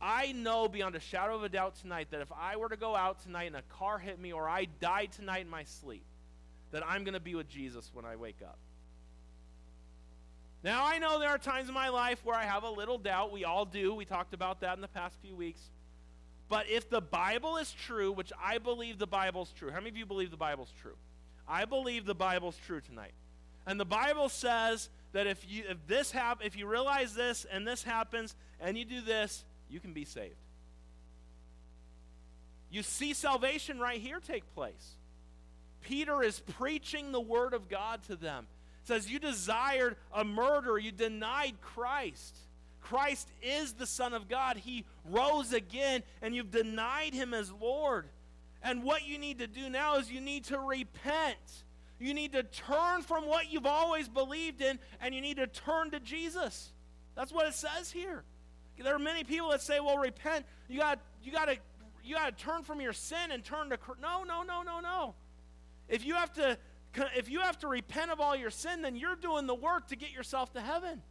I 0.00 0.32
know 0.32 0.68
beyond 0.68 0.94
a 0.94 1.00
shadow 1.00 1.34
of 1.34 1.42
a 1.42 1.48
doubt 1.48 1.76
tonight 1.76 2.08
that 2.10 2.20
if 2.20 2.30
I 2.32 2.56
were 2.56 2.68
to 2.68 2.76
go 2.76 2.94
out 2.94 3.22
tonight 3.22 3.44
and 3.44 3.56
a 3.56 3.62
car 3.62 3.98
hit 3.98 4.20
me 4.20 4.32
or 4.32 4.48
I 4.48 4.66
died 4.80 5.12
tonight 5.12 5.40
in 5.40 5.50
my 5.50 5.64
sleep, 5.64 6.04
that 6.70 6.86
I'm 6.86 7.02
going 7.02 7.14
to 7.14 7.20
be 7.20 7.34
with 7.34 7.48
Jesus 7.48 7.90
when 7.94 8.04
I 8.04 8.16
wake 8.16 8.42
up. 8.42 8.58
Now, 10.62 10.84
I 10.84 10.98
know 10.98 11.20
there 11.20 11.28
are 11.28 11.38
times 11.38 11.68
in 11.68 11.74
my 11.74 11.90
life 11.90 12.24
where 12.24 12.36
I 12.36 12.44
have 12.44 12.64
a 12.64 12.70
little 12.70 12.98
doubt. 12.98 13.32
We 13.32 13.44
all 13.44 13.64
do. 13.64 13.94
We 13.94 14.04
talked 14.04 14.34
about 14.34 14.60
that 14.60 14.74
in 14.74 14.80
the 14.80 14.88
past 14.88 15.16
few 15.22 15.34
weeks. 15.34 15.60
But 16.48 16.68
if 16.68 16.88
the 16.88 17.00
Bible 17.00 17.56
is 17.56 17.72
true, 17.72 18.12
which 18.12 18.32
I 18.42 18.58
believe 18.58 18.98
the 18.98 19.06
Bible's 19.06 19.52
true, 19.52 19.70
how 19.70 19.78
many 19.78 19.90
of 19.90 19.96
you 19.96 20.06
believe 20.06 20.30
the 20.30 20.36
Bible's 20.36 20.72
true? 20.80 20.96
I 21.48 21.64
believe 21.64 22.04
the 22.04 22.14
Bible's 22.14 22.56
true 22.66 22.80
tonight. 22.80 23.12
And 23.66 23.80
the 23.80 23.84
Bible 23.84 24.28
says 24.28 24.90
that 25.12 25.26
if 25.26 25.44
you 25.48 25.64
if 25.68 25.78
this 25.86 26.12
hap- 26.12 26.44
if 26.44 26.56
you 26.56 26.66
realize 26.66 27.14
this 27.14 27.46
and 27.50 27.66
this 27.66 27.82
happens 27.82 28.36
and 28.60 28.78
you 28.78 28.84
do 28.84 29.00
this, 29.00 29.44
you 29.68 29.80
can 29.80 29.92
be 29.92 30.04
saved. 30.04 30.36
You 32.70 32.82
see 32.82 33.12
salvation 33.12 33.78
right 33.78 34.00
here 34.00 34.20
take 34.20 34.52
place. 34.54 34.96
Peter 35.80 36.22
is 36.22 36.40
preaching 36.40 37.12
the 37.12 37.20
word 37.20 37.54
of 37.54 37.68
God 37.68 38.02
to 38.04 38.16
them. 38.16 38.46
Says, 38.86 39.10
You 39.10 39.18
desired 39.18 39.96
a 40.12 40.24
murder, 40.24 40.78
you 40.78 40.92
denied 40.92 41.54
Christ. 41.60 42.36
Christ 42.80 43.28
is 43.42 43.72
the 43.72 43.86
Son 43.86 44.14
of 44.14 44.28
God. 44.28 44.56
He 44.56 44.84
rose 45.04 45.52
again, 45.52 46.04
and 46.22 46.36
you've 46.36 46.52
denied 46.52 47.12
him 47.12 47.34
as 47.34 47.50
Lord. 47.50 48.06
And 48.62 48.84
what 48.84 49.04
you 49.04 49.18
need 49.18 49.40
to 49.40 49.48
do 49.48 49.68
now 49.68 49.96
is 49.96 50.10
you 50.10 50.20
need 50.20 50.44
to 50.44 50.58
repent. 50.60 51.64
You 51.98 52.14
need 52.14 52.32
to 52.32 52.44
turn 52.44 53.02
from 53.02 53.26
what 53.26 53.50
you've 53.50 53.66
always 53.66 54.08
believed 54.08 54.62
in, 54.62 54.78
and 55.00 55.14
you 55.14 55.20
need 55.20 55.38
to 55.38 55.48
turn 55.48 55.90
to 55.90 55.98
Jesus. 55.98 56.72
That's 57.16 57.32
what 57.32 57.48
it 57.48 57.54
says 57.54 57.90
here. 57.90 58.22
There 58.78 58.94
are 58.94 59.00
many 59.00 59.24
people 59.24 59.50
that 59.50 59.62
say, 59.62 59.80
"Well, 59.80 59.98
repent. 59.98 60.44
You 60.68 60.80
got 60.80 61.00
you 61.24 61.32
got 61.32 61.46
to 61.46 61.56
you 62.04 62.14
got 62.14 62.36
to 62.36 62.44
turn 62.44 62.62
from 62.62 62.80
your 62.80 62.92
sin 62.92 63.32
and 63.32 63.42
turn 63.42 63.70
to 63.70 63.78
no, 64.00 64.22
no, 64.22 64.42
no, 64.42 64.62
no, 64.62 64.80
no. 64.80 65.14
If 65.88 66.04
you 66.04 66.14
have 66.14 66.32
to 66.34 66.58
if 67.16 67.28
you 67.28 67.40
have 67.40 67.58
to 67.58 67.68
repent 67.68 68.10
of 68.10 68.20
all 68.20 68.36
your 68.36 68.50
sin, 68.50 68.82
then 68.82 68.96
you're 68.96 69.16
doing 69.16 69.46
the 69.46 69.54
work 69.54 69.88
to 69.88 69.96
get 69.96 70.10
yourself 70.10 70.52
to 70.54 70.60
heaven. 70.60 71.02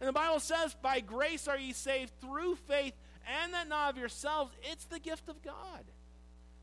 And 0.00 0.08
the 0.08 0.12
Bible 0.12 0.40
says, 0.40 0.74
"By 0.74 1.00
grace 1.00 1.48
are 1.48 1.58
ye 1.58 1.72
saved 1.72 2.12
through 2.20 2.56
faith, 2.56 2.94
and 3.26 3.54
that 3.54 3.68
not 3.68 3.90
of 3.90 3.98
yourselves; 3.98 4.54
it's 4.62 4.84
the 4.84 4.98
gift 4.98 5.28
of 5.28 5.42
God." 5.42 5.84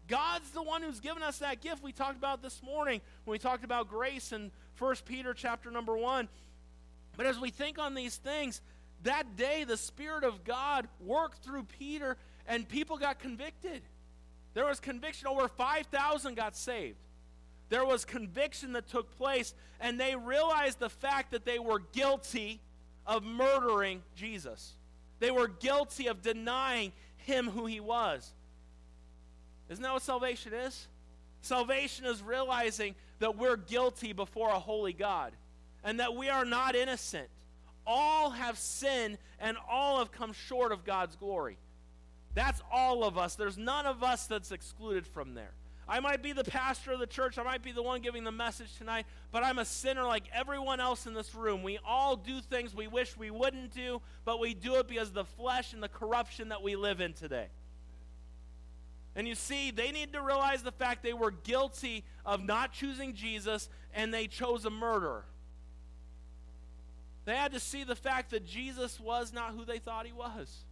God's 0.07 0.51
the 0.51 0.61
one 0.61 0.81
who's 0.81 0.99
given 0.99 1.23
us 1.23 1.39
that 1.39 1.61
gift. 1.61 1.81
We 1.81 1.93
talked 1.93 2.17
about 2.17 2.41
this 2.41 2.61
morning 2.61 3.01
when 3.23 3.33
we 3.33 3.39
talked 3.39 3.63
about 3.63 3.87
grace 3.87 4.31
in 4.31 4.51
1 4.77 5.05
Peter 5.05 5.33
chapter 5.33 5.71
number 5.71 5.97
1. 5.97 6.27
But 7.15 7.25
as 7.25 7.39
we 7.39 7.51
think 7.51 7.79
on 7.79 7.93
these 7.93 8.17
things, 8.17 8.61
that 9.03 9.35
day 9.35 9.63
the 9.63 9.77
Spirit 9.77 10.23
of 10.23 10.43
God 10.43 10.89
worked 10.99 11.43
through 11.43 11.63
Peter 11.63 12.17
and 12.45 12.67
people 12.67 12.97
got 12.97 13.19
convicted. 13.19 13.83
There 14.53 14.65
was 14.65 14.79
conviction. 14.79 15.27
Over 15.27 15.47
5,000 15.47 16.35
got 16.35 16.55
saved. 16.55 17.02
There 17.73 17.83
was 17.83 18.05
conviction 18.05 18.73
that 18.73 18.87
took 18.87 19.17
place, 19.17 19.55
and 19.79 19.99
they 19.99 20.15
realized 20.15 20.77
the 20.77 20.91
fact 20.91 21.31
that 21.31 21.43
they 21.43 21.57
were 21.57 21.79
guilty 21.79 22.61
of 23.07 23.23
murdering 23.23 24.03
Jesus. 24.15 24.73
They 25.17 25.31
were 25.31 25.47
guilty 25.47 26.05
of 26.05 26.21
denying 26.21 26.91
him 27.17 27.49
who 27.49 27.65
he 27.65 27.79
was. 27.79 28.31
Isn't 29.69 29.81
that 29.81 29.91
what 29.91 30.03
salvation 30.03 30.53
is? 30.53 30.87
Salvation 31.41 32.05
is 32.05 32.21
realizing 32.21 32.93
that 33.17 33.39
we're 33.39 33.57
guilty 33.57 34.13
before 34.13 34.49
a 34.49 34.59
holy 34.59 34.93
God 34.93 35.33
and 35.83 35.99
that 35.99 36.15
we 36.15 36.29
are 36.29 36.45
not 36.45 36.75
innocent. 36.75 37.27
All 37.87 38.29
have 38.29 38.59
sinned 38.59 39.17
and 39.39 39.57
all 39.67 39.97
have 39.97 40.11
come 40.11 40.33
short 40.33 40.73
of 40.73 40.85
God's 40.85 41.15
glory. 41.15 41.57
That's 42.35 42.61
all 42.71 43.03
of 43.03 43.17
us. 43.17 43.33
There's 43.33 43.57
none 43.57 43.87
of 43.87 44.03
us 44.03 44.27
that's 44.27 44.51
excluded 44.51 45.07
from 45.07 45.33
there. 45.33 45.53
I 45.87 45.99
might 45.99 46.23
be 46.23 46.31
the 46.31 46.43
pastor 46.43 46.93
of 46.93 46.99
the 46.99 47.07
church, 47.07 47.37
I 47.37 47.43
might 47.43 47.61
be 47.61 47.71
the 47.71 47.83
one 47.83 48.01
giving 48.01 48.23
the 48.23 48.31
message 48.31 48.77
tonight, 48.77 49.05
but 49.31 49.43
I'm 49.43 49.59
a 49.59 49.65
sinner 49.65 50.03
like 50.03 50.23
everyone 50.33 50.79
else 50.79 51.05
in 51.05 51.13
this 51.13 51.35
room. 51.35 51.61
We 51.61 51.79
all 51.85 52.15
do 52.15 52.39
things 52.39 52.73
we 52.73 52.87
wish 52.87 53.17
we 53.17 53.31
wouldn't 53.31 53.73
do, 53.73 54.01
but 54.23 54.39
we 54.39 54.53
do 54.53 54.75
it 54.75 54.87
because 54.87 55.09
of 55.09 55.13
the 55.13 55.25
flesh 55.25 55.73
and 55.73 55.83
the 55.83 55.89
corruption 55.89 56.49
that 56.49 56.63
we 56.63 56.75
live 56.75 57.01
in 57.01 57.13
today. 57.13 57.47
And 59.15 59.27
you 59.27 59.35
see, 59.35 59.71
they 59.71 59.91
need 59.91 60.13
to 60.13 60.21
realize 60.21 60.63
the 60.63 60.71
fact 60.71 61.03
they 61.03 61.13
were 61.13 61.31
guilty 61.31 62.03
of 62.25 62.43
not 62.43 62.73
choosing 62.73 63.13
Jesus 63.13 63.69
and 63.93 64.13
they 64.13 64.27
chose 64.27 64.65
a 64.65 64.69
murderer. 64.69 65.25
They 67.25 67.35
had 67.35 67.53
to 67.53 67.59
see 67.59 67.83
the 67.83 67.95
fact 67.95 68.31
that 68.31 68.45
Jesus 68.45 68.99
was 68.99 69.31
not 69.31 69.51
who 69.51 69.65
they 69.65 69.79
thought 69.79 70.05
he 70.05 70.11
was. 70.11 70.63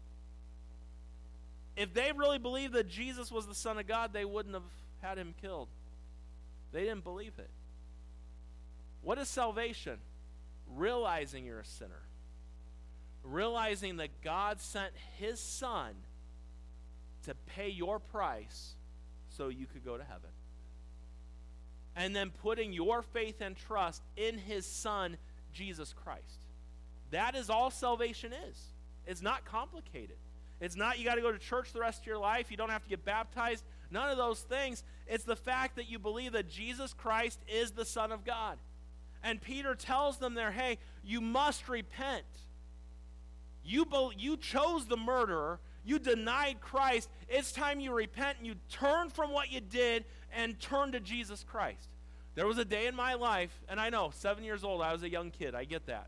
If 1.78 1.94
they 1.94 2.12
really 2.12 2.40
believed 2.40 2.74
that 2.74 2.90
Jesus 2.90 3.32
was 3.32 3.48
the 3.48 3.56
Son 3.56 3.78
of 3.78 3.88
God, 3.88 4.12
they 4.12 4.26
wouldn't 4.26 4.56
have 4.56 4.64
had 5.02 5.18
him 5.18 5.34
killed. 5.42 5.68
They 6.72 6.82
didn't 6.82 7.04
believe 7.04 7.34
it. 7.38 7.50
What 9.02 9.18
is 9.18 9.28
salvation? 9.28 9.98
Realizing 10.68 11.46
you're 11.46 11.60
a 11.60 11.66
sinner. 11.66 12.04
Realizing 13.24 13.98
that 13.98 14.22
God 14.24 14.60
sent 14.60 14.94
his 15.18 15.40
Son 15.40 15.94
to 17.26 17.36
pay 17.36 17.70
your 17.70 18.00
price 18.00 18.76
so 19.30 19.50
you 19.50 19.66
could 19.66 19.86
go 19.86 19.98
to 19.98 20.04
heaven. 20.04 20.30
And 21.96 22.16
then 22.16 22.32
putting 22.42 22.72
your 22.72 23.02
faith 23.02 23.42
and 23.42 23.56
trust 23.56 24.02
in 24.16 24.38
his 24.38 24.66
Son, 24.66 25.18
Jesus 25.54 25.94
Christ. 25.94 26.46
That 27.12 27.36
is 27.36 27.50
all 27.50 27.70
salvation 27.70 28.34
is. 28.50 28.58
It's 29.06 29.22
not 29.22 29.46
complicated. 29.46 30.18
It's 30.62 30.76
not 30.76 31.00
you 31.00 31.06
got 31.06 31.16
to 31.16 31.22
go 31.22 31.32
to 31.32 31.40
church 31.40 31.74
the 31.74 31.80
rest 31.80 32.02
of 32.02 32.08
your 32.08 32.20
life. 32.20 32.50
You 32.50 32.58
don't 32.58 32.70
have 32.70 32.84
to 32.84 32.90
get 32.90 33.04
baptized. 33.04 33.66
None 33.92 34.10
of 34.10 34.18
those 34.18 34.40
things. 34.40 34.84
It's 35.06 35.26
the 35.26 35.36
fact 35.36 35.76
that 35.76 35.90
you 35.90 36.00
believe 36.00 36.32
that 36.32 36.50
Jesus 36.50 36.94
Christ 36.94 37.40
is 37.48 37.72
the 37.72 37.86
Son 37.86 38.12
of 38.12 38.24
God. 38.24 38.58
And 39.24 39.42
Peter 39.42 39.76
tells 39.76 40.18
them 40.18 40.34
there, 40.34 40.52
hey, 40.52 40.78
you 41.04 41.22
must 41.22 41.70
repent. 41.70 42.24
You, 43.64 43.86
be, 43.86 44.10
you 44.18 44.38
chose 44.38 44.88
the 44.88 44.98
murderer. 44.98 45.60
You 45.84 46.00
denied 46.00 46.62
Christ. 46.62 47.10
It's 47.30 47.52
time 47.52 47.80
you 47.80 47.94
repent 47.94 48.38
and 48.38 48.48
you 48.48 48.56
turn 48.72 49.10
from 49.10 49.32
what 49.32 49.52
you 49.52 49.60
did 49.60 50.06
and 50.34 50.60
turn 50.60 50.94
to 50.94 51.00
Jesus 51.00 51.44
Christ. 51.44 51.90
There 52.34 52.48
was 52.48 52.58
a 52.58 52.66
day 52.66 52.88
in 52.88 52.96
my 52.96 53.16
life, 53.16 53.52
and 53.68 53.80
I 53.80 53.90
know, 53.90 54.12
seven 54.16 54.44
years 54.44 54.64
old, 54.64 54.82
I 54.82 54.94
was 54.94 55.04
a 55.04 55.10
young 55.10 55.32
kid. 55.32 55.54
I 55.54 55.66
get 55.66 55.88
that. 55.88 56.08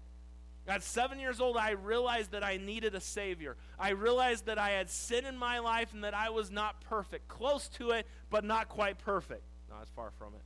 At 0.68 0.82
seven 0.82 1.20
years 1.20 1.42
old, 1.42 1.58
I 1.58 1.72
realized 1.72 2.32
that 2.32 2.44
I 2.44 2.58
needed 2.58 2.96
a 2.96 3.02
Savior. 3.02 3.58
I 3.78 3.90
realized 3.90 4.46
that 4.46 4.58
I 4.58 4.70
had 4.70 4.90
sin 4.90 5.26
in 5.26 5.36
my 5.36 5.60
life 5.60 5.94
and 5.94 6.04
that 6.06 6.14
I 6.14 6.30
was 6.30 6.50
not 6.50 6.80
perfect. 6.82 7.28
Close 7.28 7.68
to 7.70 7.92
it, 7.92 8.08
but 8.30 8.46
not 8.46 8.70
quite 8.70 8.98
perfect. 9.00 9.44
No, 9.70 9.76
it's 9.82 9.92
far 9.92 10.12
from 10.18 10.36
it. 10.36 10.42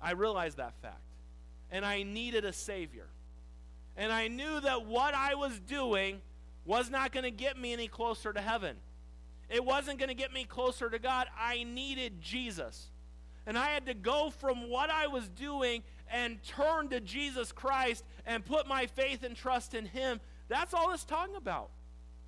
I 0.00 0.12
realized 0.12 0.56
that 0.56 0.74
fact. 0.82 0.96
And 1.70 1.84
I 1.84 2.02
needed 2.02 2.44
a 2.44 2.52
Savior. 2.52 3.06
And 3.96 4.12
I 4.12 4.26
knew 4.26 4.60
that 4.60 4.86
what 4.86 5.14
I 5.14 5.36
was 5.36 5.60
doing 5.60 6.20
was 6.64 6.90
not 6.90 7.12
going 7.12 7.24
to 7.24 7.30
get 7.30 7.56
me 7.56 7.72
any 7.72 7.86
closer 7.86 8.32
to 8.32 8.40
heaven. 8.40 8.76
It 9.48 9.64
wasn't 9.64 9.98
going 9.98 10.08
to 10.08 10.14
get 10.14 10.32
me 10.32 10.44
closer 10.44 10.90
to 10.90 10.98
God. 10.98 11.28
I 11.38 11.62
needed 11.64 12.20
Jesus. 12.20 12.88
And 13.46 13.58
I 13.58 13.68
had 13.68 13.86
to 13.86 13.94
go 13.94 14.30
from 14.30 14.68
what 14.68 14.90
I 14.90 15.06
was 15.06 15.28
doing 15.28 15.82
and 16.10 16.42
turn 16.42 16.88
to 16.88 17.00
Jesus 17.00 17.52
Christ 17.52 18.04
and 18.26 18.44
put 18.44 18.66
my 18.66 18.86
faith 18.86 19.22
and 19.22 19.36
trust 19.36 19.74
in 19.74 19.86
Him. 19.86 20.20
That's 20.48 20.74
all 20.74 20.92
it's 20.92 21.04
talking 21.04 21.36
about. 21.36 21.70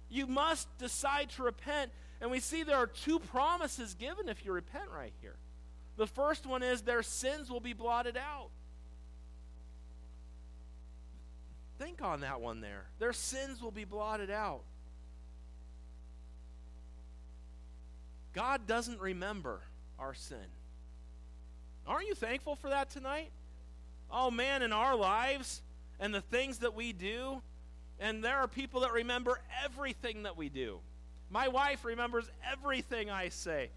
You 0.09 0.27
must 0.27 0.69
decide 0.79 1.31
to 1.31 1.43
repent. 1.43 1.91
And 2.21 2.31
we 2.31 2.39
see 2.39 2.63
there 2.63 2.77
are 2.77 2.87
two 2.87 3.19
promises 3.19 3.95
given 3.95 4.29
if 4.29 4.45
you 4.45 4.53
repent 4.53 4.91
right 4.95 5.13
here. 5.21 5.37
The 5.97 6.07
first 6.07 6.47
one 6.47 6.63
is 6.63 6.83
their 6.83 7.03
sins 7.03 7.51
will 7.51 7.61
be 7.61 7.73
blotted 7.73 8.17
out. 8.17 8.51
Think 11.79 12.01
on 12.01 12.21
that 12.21 12.41
one 12.41 12.61
there. 12.61 12.85
Their 12.99 13.13
sins 13.13 13.61
will 13.61 13.73
be 13.73 13.85
blotted 13.85 14.31
out. 14.31 14.63
God 18.33 18.67
doesn't 18.67 19.01
remember 19.01 19.61
our 19.99 20.15
sin. 20.15 20.39
Aren't 21.87 22.07
you 22.07 22.15
thankful 22.15 22.55
for 22.55 22.71
that 22.71 22.91
tonight? 22.91 23.31
Oh 24.13 24.31
man, 24.31 24.63
in 24.63 24.73
our 24.73 24.95
lives 24.95 25.63
and 25.99 26.15
the 26.15 26.21
things 26.21 26.59
that 26.59 26.75
we 26.75 26.93
do, 26.93 27.41
and 27.99 28.23
there 28.23 28.37
are 28.37 28.49
people 28.49 28.83
that 28.83 28.93
remember 28.93 29.41
everything 29.65 30.25
that 30.25 30.37
we 30.37 30.49
do. 30.49 30.79
My 31.31 31.49
wife 31.49 31.85
remembers 31.85 32.31
everything 32.53 33.11
I 33.11 33.31
say. 33.31 33.71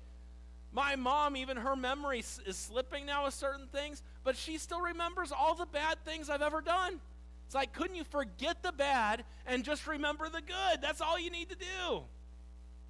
My 0.74 0.98
mom, 0.98 1.38
even 1.38 1.56
her 1.56 1.78
memory 1.78 2.20
is 2.20 2.58
slipping 2.58 3.06
now 3.06 3.26
with 3.26 3.34
certain 3.34 3.68
things, 3.68 4.04
but 4.26 4.36
she 4.36 4.58
still 4.58 4.82
remembers 4.82 5.32
all 5.32 5.56
the 5.56 5.66
bad 5.66 6.04
things 6.04 6.30
I've 6.30 6.42
ever 6.42 6.60
done. 6.60 7.00
It's 7.46 7.56
like, 7.56 7.72
couldn't 7.72 7.96
you 7.96 8.04
forget 8.04 8.62
the 8.62 8.74
bad 8.74 9.24
and 9.46 9.64
just 9.64 9.88
remember 9.88 10.28
the 10.28 10.42
good? 10.42 10.82
That's 10.82 11.00
all 11.00 11.18
you 11.18 11.30
need 11.30 11.48
to 11.50 11.56
do. 11.56 12.02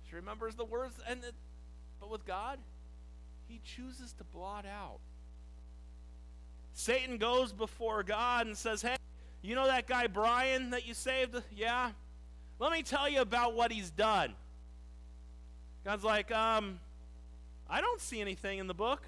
She 0.10 0.15
remembers 0.15 0.55
the 0.55 0.65
words, 0.65 0.95
and 1.08 1.21
the, 1.21 1.31
but 1.99 2.10
with 2.10 2.25
God, 2.25 2.58
He 3.47 3.60
chooses 3.63 4.13
to 4.13 4.23
blot 4.23 4.65
out. 4.65 4.99
Satan 6.75 7.17
goes 7.17 7.53
before 7.53 8.03
God 8.03 8.45
and 8.45 8.55
says, 8.55 8.81
Hey, 8.81 8.97
you 9.41 9.55
know 9.55 9.65
that 9.65 9.88
guy 9.88 10.07
Brian 10.07 10.71
that 10.71 10.85
you 10.85 10.93
saved? 10.93 11.35
Yeah? 11.55 11.91
Let 12.59 12.71
me 12.71 12.83
tell 12.83 13.09
you 13.09 13.21
about 13.21 13.55
what 13.55 13.71
he's 13.71 13.89
done. 13.89 14.33
God's 15.85 16.03
like, 16.03 16.31
um, 16.31 16.79
I 17.69 17.79
don't 17.79 18.01
see 18.01 18.19
anything 18.21 18.59
in 18.59 18.67
the 18.67 18.73
book. 18.73 19.01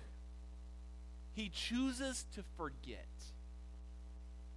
He 1.34 1.50
chooses 1.50 2.26
to 2.36 2.44
forget. 2.56 3.06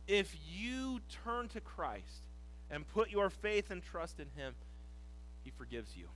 If 0.07 0.35
you 0.49 1.01
turn 1.25 1.49
to 1.49 1.61
Christ 1.61 2.25
and 2.71 2.89
put 2.89 3.11
your 3.11 3.29
faith 3.29 3.71
and 3.71 3.83
trust 3.83 4.21
in 4.21 4.27
Him, 4.37 4.55
He 5.45 5.51
forgives 5.51 5.97
you. 5.97 6.07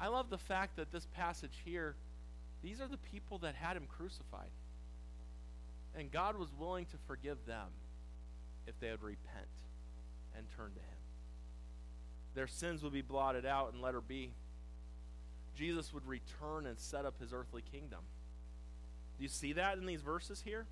I 0.00 0.08
love 0.08 0.30
the 0.30 0.38
fact 0.38 0.76
that 0.76 0.90
this 0.90 1.06
passage 1.14 1.62
here, 1.64 1.94
these 2.62 2.80
are 2.80 2.88
the 2.88 2.98
people 2.98 3.38
that 3.38 3.54
had 3.54 3.76
Him 3.76 3.86
crucified. 3.88 4.50
And 5.94 6.10
God 6.10 6.36
was 6.38 6.48
willing 6.58 6.86
to 6.86 6.96
forgive 7.06 7.38
them 7.46 7.68
if 8.66 8.78
they 8.80 8.90
would 8.90 9.02
repent 9.02 9.48
and 10.36 10.46
turn 10.56 10.72
to 10.74 10.80
Him. 10.80 10.98
Their 12.34 12.46
sins 12.46 12.82
would 12.82 12.92
be 12.92 13.02
blotted 13.02 13.46
out, 13.46 13.72
and 13.72 13.82
let 13.82 13.94
her 13.94 14.00
be. 14.00 14.30
Jesus 15.56 15.92
would 15.92 16.06
return 16.06 16.66
and 16.66 16.78
set 16.78 17.04
up 17.04 17.18
his 17.18 17.32
earthly 17.32 17.62
kingdom. 17.72 17.98
Do 19.16 19.24
you 19.24 19.28
see 19.28 19.54
that 19.54 19.76
in 19.78 19.86
these 19.86 20.02
verses 20.02 20.42
here? 20.44 20.66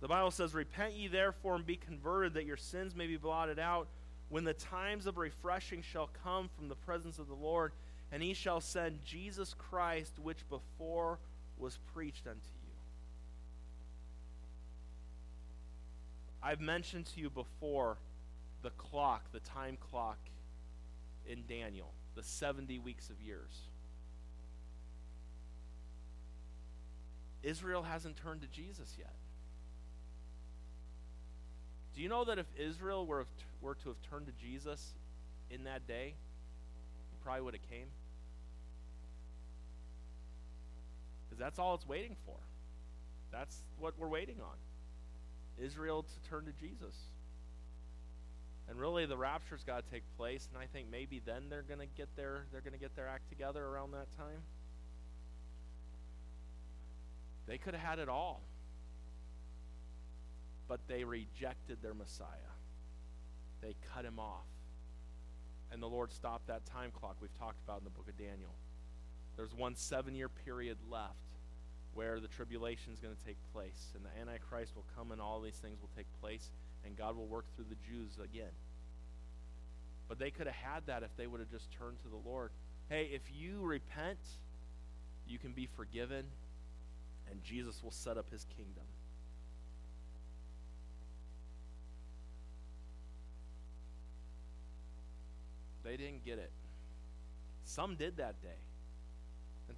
The 0.00 0.08
Bible 0.08 0.30
says, 0.30 0.52
Repent 0.52 0.94
ye 0.94 1.08
therefore 1.08 1.54
and 1.54 1.64
be 1.64 1.76
converted, 1.76 2.34
that 2.34 2.44
your 2.44 2.58
sins 2.58 2.94
may 2.94 3.06
be 3.06 3.16
blotted 3.16 3.58
out, 3.58 3.88
when 4.28 4.44
the 4.44 4.52
times 4.52 5.06
of 5.06 5.16
refreshing 5.16 5.82
shall 5.82 6.10
come 6.22 6.50
from 6.54 6.68
the 6.68 6.74
presence 6.74 7.18
of 7.18 7.28
the 7.28 7.34
Lord, 7.34 7.72
and 8.12 8.22
he 8.22 8.34
shall 8.34 8.60
send 8.60 9.04
Jesus 9.04 9.54
Christ, 9.54 10.18
which 10.18 10.48
before 10.48 11.18
was 11.58 11.78
preached 11.94 12.26
unto 12.26 12.40
you. 12.40 12.72
I've 16.42 16.60
mentioned 16.60 17.06
to 17.14 17.20
you 17.20 17.30
before 17.30 17.98
the 18.62 18.70
clock, 18.70 19.30
the 19.32 19.40
time 19.40 19.76
clock 19.90 20.18
in 21.26 21.44
Daniel 21.48 21.92
the 22.14 22.22
70 22.22 22.78
weeks 22.80 23.08
of 23.10 23.20
years. 23.20 23.50
Israel 27.42 27.82
hasn't 27.82 28.16
turned 28.16 28.42
to 28.42 28.48
Jesus 28.48 28.94
yet. 28.98 29.14
Do 31.94 32.02
you 32.02 32.08
know 32.08 32.24
that 32.24 32.38
if 32.38 32.46
Israel 32.58 33.06
were, 33.06 33.26
were 33.60 33.74
to 33.76 33.88
have 33.88 34.00
turned 34.10 34.26
to 34.26 34.32
Jesus 34.32 34.94
in 35.50 35.64
that 35.64 35.86
day, 35.86 36.14
he 37.10 37.16
probably 37.22 37.42
would 37.42 37.54
have 37.54 37.70
came? 37.70 37.86
Because 41.24 41.29
that's 41.40 41.58
all 41.58 41.74
it's 41.74 41.86
waiting 41.86 42.16
for. 42.24 42.36
That's 43.32 43.62
what 43.78 43.94
we're 43.98 44.08
waiting 44.08 44.36
on. 44.40 44.56
Israel 45.64 46.02
to 46.02 46.30
turn 46.30 46.44
to 46.46 46.52
Jesus. 46.52 46.94
And 48.68 48.78
really, 48.78 49.04
the 49.06 49.16
rapture's 49.16 49.64
got 49.64 49.84
to 49.84 49.90
take 49.90 50.04
place, 50.16 50.48
and 50.52 50.62
I 50.62 50.66
think 50.66 50.86
maybe 50.90 51.20
then 51.24 51.44
they're 51.50 51.62
going 51.62 51.80
to 51.80 51.88
get 51.96 52.08
their 52.16 52.44
they're 52.52 52.60
going 52.60 52.72
to 52.72 52.78
get 52.78 52.94
their 52.94 53.08
act 53.08 53.28
together 53.28 53.64
around 53.64 53.92
that 53.92 54.06
time. 54.16 54.42
They 57.46 57.58
could 57.58 57.74
have 57.74 57.82
had 57.82 57.98
it 57.98 58.08
all, 58.08 58.42
but 60.68 60.78
they 60.86 61.02
rejected 61.02 61.78
their 61.82 61.94
Messiah. 61.94 62.26
They 63.60 63.74
cut 63.92 64.04
him 64.04 64.20
off, 64.20 64.46
and 65.72 65.82
the 65.82 65.88
Lord 65.88 66.12
stopped 66.12 66.46
that 66.46 66.64
time 66.64 66.92
clock 66.92 67.16
we've 67.20 67.36
talked 67.38 67.60
about 67.64 67.78
in 67.78 67.84
the 67.84 67.90
book 67.90 68.08
of 68.08 68.16
Daniel. 68.16 68.54
There's 69.36 69.52
one 69.52 69.74
seven-year 69.74 70.28
period 70.28 70.76
left 70.88 71.29
where 71.94 72.20
the 72.20 72.28
tribulation 72.28 72.92
is 72.92 73.00
going 73.00 73.14
to 73.14 73.24
take 73.24 73.36
place, 73.52 73.92
and 73.94 74.04
the 74.04 74.20
Antichrist 74.20 74.76
will 74.76 74.86
come, 74.96 75.12
and 75.12 75.20
all 75.20 75.40
these 75.40 75.56
things 75.56 75.80
will 75.80 75.90
take 75.96 76.06
place 76.20 76.50
and 76.84 76.96
God 76.96 77.16
will 77.16 77.26
work 77.26 77.44
through 77.54 77.66
the 77.68 77.76
Jews 77.86 78.18
again. 78.22 78.52
But 80.08 80.18
they 80.18 80.30
could 80.30 80.46
have 80.46 80.56
had 80.56 80.86
that 80.86 81.02
if 81.02 81.16
they 81.16 81.26
would 81.26 81.40
have 81.40 81.50
just 81.50 81.70
turned 81.72 82.00
to 82.02 82.08
the 82.08 82.28
Lord. 82.28 82.50
Hey, 82.88 83.10
if 83.12 83.22
you 83.32 83.60
repent, 83.60 84.18
you 85.26 85.38
can 85.38 85.52
be 85.52 85.68
forgiven, 85.76 86.24
and 87.30 87.42
Jesus 87.42 87.82
will 87.82 87.92
set 87.92 88.18
up 88.18 88.30
his 88.30 88.44
kingdom. 88.56 88.84
They 95.84 95.96
didn't 95.96 96.24
get 96.24 96.38
it. 96.38 96.50
Some 97.64 97.94
did 97.94 98.16
that 98.16 98.42
day. 98.42 98.48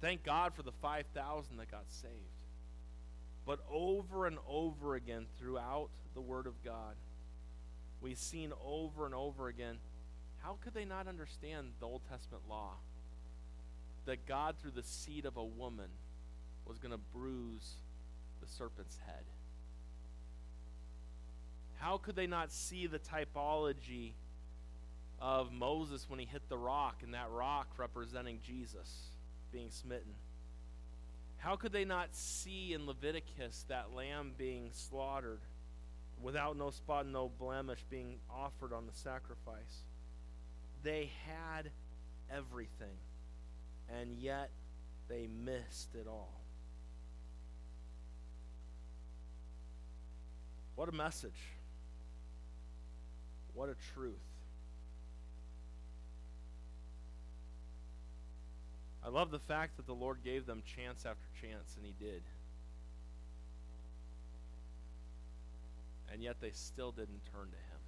Thank 0.03 0.25
God 0.25 0.53
for 0.53 0.63
the 0.63 0.73
5,000 0.81 1.55
that 1.55 1.71
got 1.71 1.85
saved. 1.87 2.11
But 3.45 3.59
over 3.71 4.27
and 4.27 4.37
over 4.45 4.95
again 4.95 5.27
throughout 5.39 5.87
the 6.13 6.19
Word 6.19 6.45
of 6.45 6.61
God, 6.61 6.95
we've 8.01 8.17
seen 8.17 8.51
over 8.61 9.05
and 9.05 9.15
over 9.15 9.47
again 9.47 9.77
how 10.39 10.57
could 10.61 10.73
they 10.73 10.83
not 10.83 11.07
understand 11.07 11.67
the 11.79 11.85
Old 11.85 12.01
Testament 12.09 12.43
law? 12.49 12.71
That 14.03 14.25
God, 14.25 14.55
through 14.61 14.71
the 14.71 14.83
seed 14.83 15.23
of 15.23 15.37
a 15.37 15.43
woman, 15.43 15.87
was 16.67 16.79
going 16.79 16.91
to 16.91 16.99
bruise 17.13 17.75
the 18.41 18.47
serpent's 18.47 18.97
head. 19.05 19.23
How 21.77 21.97
could 21.97 22.17
they 22.17 22.27
not 22.27 22.51
see 22.51 22.87
the 22.87 22.99
typology 22.99 24.11
of 25.21 25.53
Moses 25.53 26.09
when 26.09 26.19
he 26.19 26.25
hit 26.25 26.41
the 26.49 26.57
rock, 26.57 27.03
and 27.03 27.13
that 27.13 27.29
rock 27.31 27.67
representing 27.77 28.39
Jesus 28.45 29.13
being 29.53 29.69
smitten? 29.69 30.13
How 31.37 31.55
could 31.55 31.71
they 31.71 31.85
not 31.85 32.15
see 32.15 32.73
in 32.73 32.85
Leviticus 32.85 33.65
that 33.69 33.93
lamb 33.93 34.33
being 34.37 34.69
slaughtered 34.71 35.41
without 36.21 36.57
no 36.57 36.71
spot, 36.71 37.05
no 37.05 37.29
blemish 37.37 37.83
being 37.89 38.17
offered 38.29 38.73
on 38.73 38.85
the 38.85 38.93
sacrifice? 38.93 39.83
They 40.83 41.11
had 41.25 41.69
everything, 42.31 42.97
and 43.89 44.13
yet 44.13 44.49
they 45.07 45.27
missed 45.27 45.95
it 45.95 46.07
all. 46.07 46.41
What 50.75 50.89
a 50.89 50.93
message. 50.93 51.31
What 53.53 53.69
a 53.69 53.75
truth. 53.93 54.32
I 59.05 59.09
love 59.09 59.31
the 59.31 59.39
fact 59.39 59.75
that 59.77 59.85
the 59.85 59.93
Lord 59.93 60.19
gave 60.23 60.45
them 60.45 60.63
chance 60.65 61.05
after 61.05 61.25
chance, 61.41 61.75
and 61.75 61.85
He 61.85 61.93
did. 61.99 62.21
And 66.11 66.21
yet 66.21 66.37
they 66.39 66.51
still 66.51 66.91
didn't 66.91 67.21
turn 67.31 67.49
to 67.49 67.57
Him. 67.57 67.81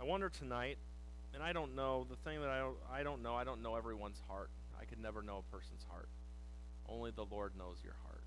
I 0.00 0.04
wonder 0.04 0.28
tonight, 0.28 0.78
and 1.34 1.42
I 1.42 1.52
don't 1.52 1.76
know, 1.76 2.06
the 2.08 2.16
thing 2.16 2.40
that 2.40 2.48
I 2.48 2.58
don't, 2.58 2.76
I 2.90 3.02
don't 3.02 3.22
know, 3.22 3.34
I 3.34 3.44
don't 3.44 3.62
know 3.62 3.76
everyone's 3.76 4.20
heart. 4.28 4.50
I 4.80 4.86
could 4.86 4.98
never 4.98 5.22
know 5.22 5.44
a 5.46 5.54
person's 5.54 5.84
heart. 5.90 6.08
Only 6.88 7.10
the 7.10 7.26
Lord 7.30 7.52
knows 7.56 7.76
your 7.84 7.94
heart. 8.06 8.24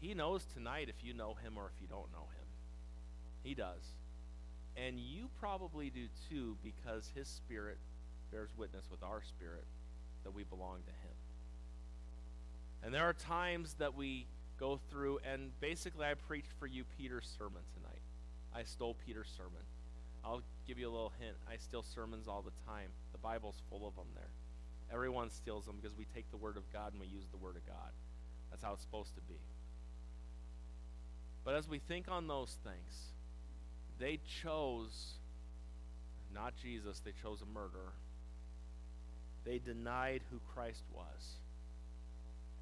He 0.00 0.14
knows 0.14 0.44
tonight 0.54 0.88
if 0.88 1.04
you 1.04 1.14
know 1.14 1.34
Him 1.42 1.54
or 1.56 1.70
if 1.74 1.80
you 1.80 1.88
don't 1.88 2.12
know 2.12 2.28
Him. 2.38 2.46
He 3.42 3.54
does. 3.54 3.94
And 4.86 4.98
you 4.98 5.28
probably 5.38 5.90
do 5.90 6.06
too 6.30 6.56
because 6.62 7.10
his 7.14 7.28
spirit 7.28 7.78
bears 8.30 8.50
witness 8.56 8.84
with 8.90 9.02
our 9.02 9.22
spirit 9.22 9.64
that 10.24 10.34
we 10.34 10.44
belong 10.44 10.78
to 10.86 10.90
him. 10.90 11.16
And 12.82 12.94
there 12.94 13.04
are 13.04 13.12
times 13.12 13.74
that 13.74 13.94
we 13.94 14.26
go 14.58 14.80
through, 14.90 15.18
and 15.30 15.58
basically, 15.60 16.06
I 16.06 16.14
preached 16.14 16.52
for 16.58 16.66
you 16.66 16.84
Peter's 16.98 17.28
sermon 17.38 17.62
tonight. 17.74 18.00
I 18.54 18.64
stole 18.64 18.96
Peter's 19.06 19.30
sermon. 19.36 19.62
I'll 20.24 20.42
give 20.66 20.78
you 20.78 20.88
a 20.88 20.92
little 20.92 21.12
hint. 21.18 21.36
I 21.50 21.56
steal 21.56 21.82
sermons 21.82 22.28
all 22.28 22.42
the 22.42 22.52
time. 22.66 22.88
The 23.12 23.18
Bible's 23.18 23.60
full 23.68 23.86
of 23.86 23.96
them 23.96 24.06
there. 24.14 24.28
Everyone 24.92 25.30
steals 25.30 25.66
them 25.66 25.76
because 25.80 25.96
we 25.96 26.06
take 26.14 26.30
the 26.30 26.36
Word 26.36 26.56
of 26.56 26.70
God 26.72 26.92
and 26.92 27.00
we 27.00 27.06
use 27.06 27.24
the 27.30 27.38
Word 27.38 27.56
of 27.56 27.66
God. 27.66 27.92
That's 28.50 28.62
how 28.62 28.72
it's 28.72 28.82
supposed 28.82 29.14
to 29.14 29.20
be. 29.22 29.38
But 31.44 31.54
as 31.54 31.68
we 31.68 31.78
think 31.78 32.06
on 32.10 32.26
those 32.26 32.56
things, 32.64 33.12
they 34.00 34.18
chose 34.42 35.20
not 36.34 36.54
Jesus, 36.56 37.00
they 37.00 37.12
chose 37.22 37.42
a 37.42 37.46
murderer. 37.46 37.92
They 39.44 39.58
denied 39.58 40.22
who 40.30 40.38
Christ 40.54 40.82
was. 40.92 41.36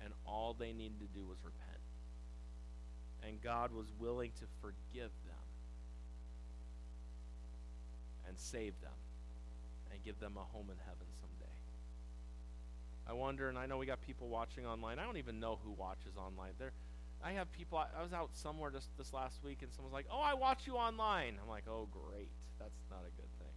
And 0.02 0.12
all 0.24 0.54
they 0.58 0.72
needed 0.72 1.00
to 1.00 1.18
do 1.18 1.26
was 1.26 1.38
repent. 1.44 1.82
And 3.26 3.42
God 3.42 3.72
was 3.72 3.86
willing 3.98 4.30
to 4.38 4.44
forgive 4.62 5.10
them 5.26 5.34
and 8.28 8.38
save 8.38 8.80
them 8.80 8.92
and 9.92 10.02
give 10.04 10.20
them 10.20 10.36
a 10.36 10.44
home 10.56 10.68
in 10.70 10.76
heaven 10.84 11.06
someday. 11.20 11.52
I 13.08 13.12
wonder, 13.14 13.48
and 13.48 13.58
I 13.58 13.66
know 13.66 13.78
we 13.78 13.86
got 13.86 14.00
people 14.06 14.28
watching 14.28 14.66
online. 14.66 14.98
I 14.98 15.04
don't 15.04 15.16
even 15.16 15.40
know 15.40 15.58
who 15.64 15.72
watches 15.72 16.16
online. 16.16 16.52
There, 16.58 16.72
I 17.22 17.32
have 17.32 17.50
people. 17.52 17.78
I, 17.78 17.86
I 17.98 18.02
was 18.02 18.12
out 18.12 18.30
somewhere 18.32 18.70
just 18.70 18.88
this 18.96 19.12
last 19.12 19.42
week, 19.44 19.62
and 19.62 19.72
someone's 19.72 19.94
like, 19.94 20.06
"Oh, 20.10 20.20
I 20.20 20.34
watch 20.34 20.66
you 20.66 20.74
online." 20.74 21.34
I'm 21.42 21.48
like, 21.48 21.64
"Oh, 21.68 21.88
great. 21.90 22.30
That's 22.58 22.78
not 22.90 23.00
a 23.00 23.10
good 23.16 23.30
thing." 23.38 23.54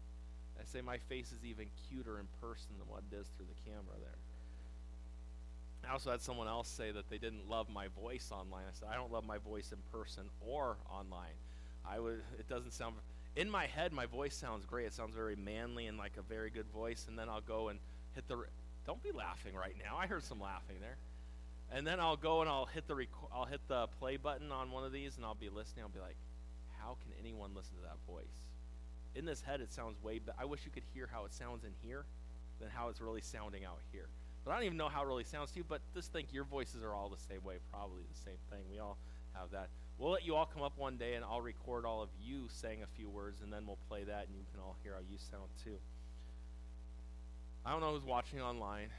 I 0.59 0.63
say 0.63 0.81
my 0.81 0.97
face 0.97 1.31
is 1.31 1.43
even 1.43 1.67
cuter 1.89 2.19
in 2.19 2.27
person 2.39 2.69
than 2.77 2.87
what 2.87 3.03
it 3.11 3.15
is 3.15 3.27
through 3.35 3.47
the 3.47 3.69
camera 3.69 3.97
there. 3.99 4.17
I 5.87 5.93
also 5.93 6.11
had 6.11 6.21
someone 6.21 6.47
else 6.47 6.67
say 6.67 6.91
that 6.91 7.09
they 7.09 7.17
didn't 7.17 7.49
love 7.49 7.67
my 7.69 7.87
voice 7.87 8.31
online. 8.31 8.65
I 8.69 8.73
said, 8.73 8.89
I 8.91 8.95
don't 8.95 9.11
love 9.11 9.25
my 9.25 9.39
voice 9.39 9.71
in 9.71 9.79
person 9.91 10.25
or 10.39 10.77
online. 10.89 11.33
I 11.85 11.99
would. 11.99 12.21
It 12.37 12.47
doesn't 12.47 12.73
sound. 12.73 12.95
In 13.35 13.49
my 13.49 13.65
head, 13.65 13.91
my 13.91 14.05
voice 14.05 14.35
sounds 14.35 14.65
great. 14.65 14.85
It 14.85 14.93
sounds 14.93 15.15
very 15.15 15.35
manly 15.35 15.87
and 15.87 15.97
like 15.97 16.17
a 16.17 16.21
very 16.21 16.51
good 16.51 16.67
voice. 16.67 17.07
And 17.09 17.17
then 17.17 17.29
I'll 17.29 17.41
go 17.41 17.69
and 17.69 17.79
hit 18.13 18.27
the. 18.27 18.43
Don't 18.85 19.01
be 19.01 19.11
laughing 19.11 19.55
right 19.55 19.75
now. 19.83 19.97
I 19.97 20.05
heard 20.05 20.23
some 20.23 20.39
laughing 20.39 20.77
there. 20.79 20.97
And 21.71 21.87
then 21.87 21.99
I'll 21.99 22.17
go 22.17 22.41
and 22.41 22.49
I'll 22.49 22.65
hit 22.65 22.87
the 22.87 22.95
rec- 22.95 23.31
I'll 23.33 23.45
hit 23.45 23.61
the 23.67 23.87
play 23.99 24.17
button 24.17 24.51
on 24.51 24.71
one 24.71 24.83
of 24.83 24.91
these, 24.91 25.15
and 25.15 25.25
I'll 25.25 25.35
be 25.35 25.49
listening. 25.49 25.83
I'll 25.83 25.89
be 25.89 25.99
like, 25.99 26.17
how 26.79 26.97
can 27.01 27.13
anyone 27.19 27.51
listen 27.55 27.75
to 27.77 27.83
that 27.83 27.97
voice? 28.05 28.49
In 29.15 29.25
this 29.25 29.41
head, 29.41 29.61
it 29.61 29.71
sounds 29.71 30.01
way 30.03 30.19
better. 30.19 30.37
I 30.39 30.45
wish 30.45 30.65
you 30.65 30.71
could 30.71 30.83
hear 30.93 31.07
how 31.11 31.25
it 31.25 31.33
sounds 31.33 31.63
in 31.63 31.71
here 31.81 32.05
than 32.59 32.69
how 32.69 32.89
it's 32.89 32.99
really 32.99 33.21
sounding 33.21 33.65
out 33.65 33.79
here. 33.91 34.07
But 34.43 34.51
I 34.51 34.55
don't 34.55 34.65
even 34.65 34.77
know 34.77 34.89
how 34.89 35.03
it 35.03 35.07
really 35.07 35.23
sounds 35.23 35.51
to 35.51 35.57
you, 35.57 35.65
but 35.67 35.81
just 35.93 36.11
think 36.11 36.29
your 36.33 36.45
voices 36.45 36.83
are 36.83 36.93
all 36.93 37.09
the 37.09 37.21
same 37.29 37.43
way, 37.43 37.57
probably 37.71 38.03
the 38.11 38.19
same 38.19 38.39
thing. 38.49 38.63
We 38.71 38.79
all 38.79 38.97
have 39.33 39.51
that. 39.51 39.69
We'll 39.97 40.11
let 40.11 40.25
you 40.25 40.35
all 40.35 40.47
come 40.47 40.63
up 40.63 40.77
one 40.77 40.97
day 40.97 41.13
and 41.13 41.23
I'll 41.23 41.41
record 41.41 41.85
all 41.85 42.01
of 42.01 42.09
you 42.19 42.47
saying 42.49 42.81
a 42.81 42.87
few 42.87 43.07
words 43.07 43.41
and 43.41 43.53
then 43.53 43.67
we'll 43.67 43.77
play 43.87 44.03
that 44.03 44.27
and 44.27 44.35
you 44.35 44.43
can 44.51 44.59
all 44.59 44.75
hear 44.81 44.93
how 44.93 45.01
you 45.01 45.17
sound 45.29 45.49
too. 45.63 45.77
I 47.63 47.71
don't 47.71 47.81
know 47.81 47.91
who's 47.91 48.03
watching 48.03 48.41
online 48.41 48.89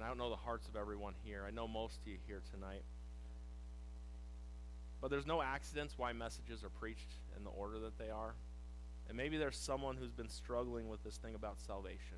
and 0.00 0.06
I 0.06 0.08
don't 0.08 0.16
know 0.16 0.30
the 0.30 0.36
hearts 0.36 0.66
of 0.66 0.76
everyone 0.76 1.12
here. 1.24 1.44
I 1.46 1.50
know 1.50 1.68
most 1.68 2.00
of 2.00 2.08
you 2.08 2.16
here 2.26 2.40
tonight. 2.54 2.84
But 4.98 5.10
there's 5.10 5.26
no 5.26 5.42
accidents 5.42 5.98
why 5.98 6.14
messages 6.14 6.64
are 6.64 6.70
preached 6.70 7.10
in 7.36 7.44
the 7.44 7.50
order 7.50 7.78
that 7.80 7.98
they 7.98 8.08
are. 8.08 8.32
And 9.08 9.16
maybe 9.18 9.36
there's 9.36 9.58
someone 9.58 9.98
who's 9.98 10.10
been 10.10 10.30
struggling 10.30 10.88
with 10.88 11.04
this 11.04 11.18
thing 11.18 11.34
about 11.34 11.60
salvation. 11.60 12.16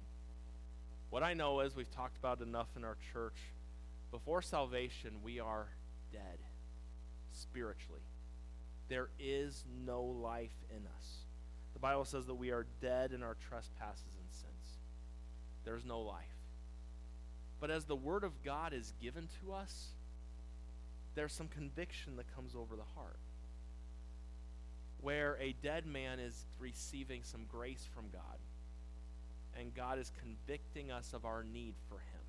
What 1.10 1.24
I 1.24 1.34
know 1.34 1.58
is 1.58 1.74
we've 1.74 1.90
talked 1.90 2.16
about 2.16 2.40
enough 2.40 2.68
in 2.76 2.84
our 2.84 2.96
church. 3.12 3.34
Before 4.12 4.42
salvation, 4.42 5.16
we 5.24 5.40
are 5.40 5.66
dead 6.12 6.38
spiritually. 7.32 8.06
There 8.90 9.08
is 9.18 9.64
no 9.84 10.04
life 10.04 10.54
in 10.70 10.86
us. 10.86 11.06
The 11.72 11.80
Bible 11.80 12.04
says 12.04 12.26
that 12.26 12.36
we 12.36 12.52
are 12.52 12.64
dead 12.80 13.10
in 13.10 13.24
our 13.24 13.36
trespasses 13.48 14.14
and 14.20 14.30
sins. 14.30 14.78
There's 15.64 15.84
no 15.84 16.00
life. 16.02 16.41
But 17.62 17.70
as 17.70 17.84
the 17.84 17.94
Word 17.94 18.24
of 18.24 18.42
God 18.42 18.72
is 18.72 18.92
given 19.00 19.28
to 19.40 19.52
us, 19.52 19.90
there's 21.14 21.32
some 21.32 21.46
conviction 21.46 22.16
that 22.16 22.34
comes 22.34 22.56
over 22.56 22.74
the 22.74 22.82
heart. 22.96 23.20
Where 25.00 25.38
a 25.40 25.54
dead 25.62 25.86
man 25.86 26.18
is 26.18 26.44
receiving 26.58 27.22
some 27.22 27.42
grace 27.48 27.88
from 27.94 28.06
God 28.12 28.40
and 29.56 29.72
God 29.76 30.00
is 30.00 30.10
convicting 30.20 30.90
us 30.90 31.12
of 31.12 31.24
our 31.24 31.44
need 31.44 31.74
for 31.88 31.98
Him. 31.98 32.20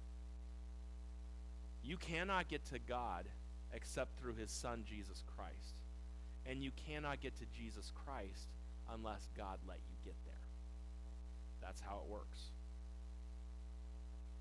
You 1.83 1.97
cannot 1.97 2.47
get 2.47 2.63
to 2.65 2.77
God 2.77 3.25
except 3.73 4.19
through 4.19 4.35
His 4.35 4.51
Son, 4.51 4.83
Jesus 4.87 5.23
Christ. 5.35 5.79
And 6.45 6.63
you 6.63 6.69
cannot 6.85 7.21
get 7.21 7.35
to 7.37 7.45
Jesus 7.57 7.91
Christ 8.05 8.49
unless 8.93 9.27
God 9.35 9.57
let 9.67 9.79
you 9.89 9.95
get 10.05 10.15
there. 10.25 10.35
That's 11.59 11.81
how 11.81 12.01
it 12.05 12.11
works. 12.11 12.51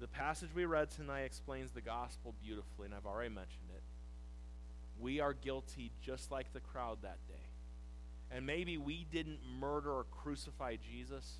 The 0.02 0.08
passage 0.08 0.48
we 0.52 0.64
read 0.64 0.90
tonight 0.90 1.22
explains 1.22 1.70
the 1.70 1.80
gospel 1.80 2.34
beautifully, 2.42 2.86
and 2.86 2.94
I've 2.94 3.06
already 3.06 3.32
mentioned 3.32 3.70
it. 3.72 3.84
We 4.98 5.20
are 5.20 5.32
guilty 5.32 5.92
just 6.04 6.32
like 6.32 6.52
the 6.52 6.58
crowd 6.58 6.98
that 7.02 7.18
day. 7.28 7.46
And 8.32 8.44
maybe 8.44 8.76
we 8.78 9.06
didn't 9.12 9.38
murder 9.60 9.92
or 9.92 10.06
crucify 10.10 10.74
Jesus 10.90 11.38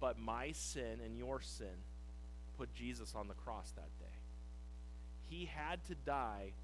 but 0.00 0.18
my 0.18 0.50
sin 0.50 0.98
and 1.04 1.16
your 1.16 1.40
sin 1.40 1.84
put 2.58 2.74
Jesus 2.74 3.14
on 3.14 3.28
the 3.28 3.34
cross 3.34 3.70
that 3.76 3.96
day. 4.00 4.16
He 5.30 5.44
had 5.44 5.84
to 5.84 5.94
die 5.94 6.54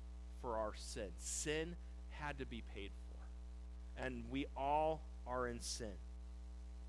for 0.43 0.57
our 0.57 0.73
sin. 0.75 1.11
Sin 1.19 1.77
had 2.11 2.41
to 2.41 2.47
be 2.47 2.65
paid 2.75 2.91
for. 3.09 4.03
And 4.05 4.25
we 4.29 4.47
all 4.57 5.03
are 5.29 5.47
in 5.47 5.61
sin. 5.61 5.95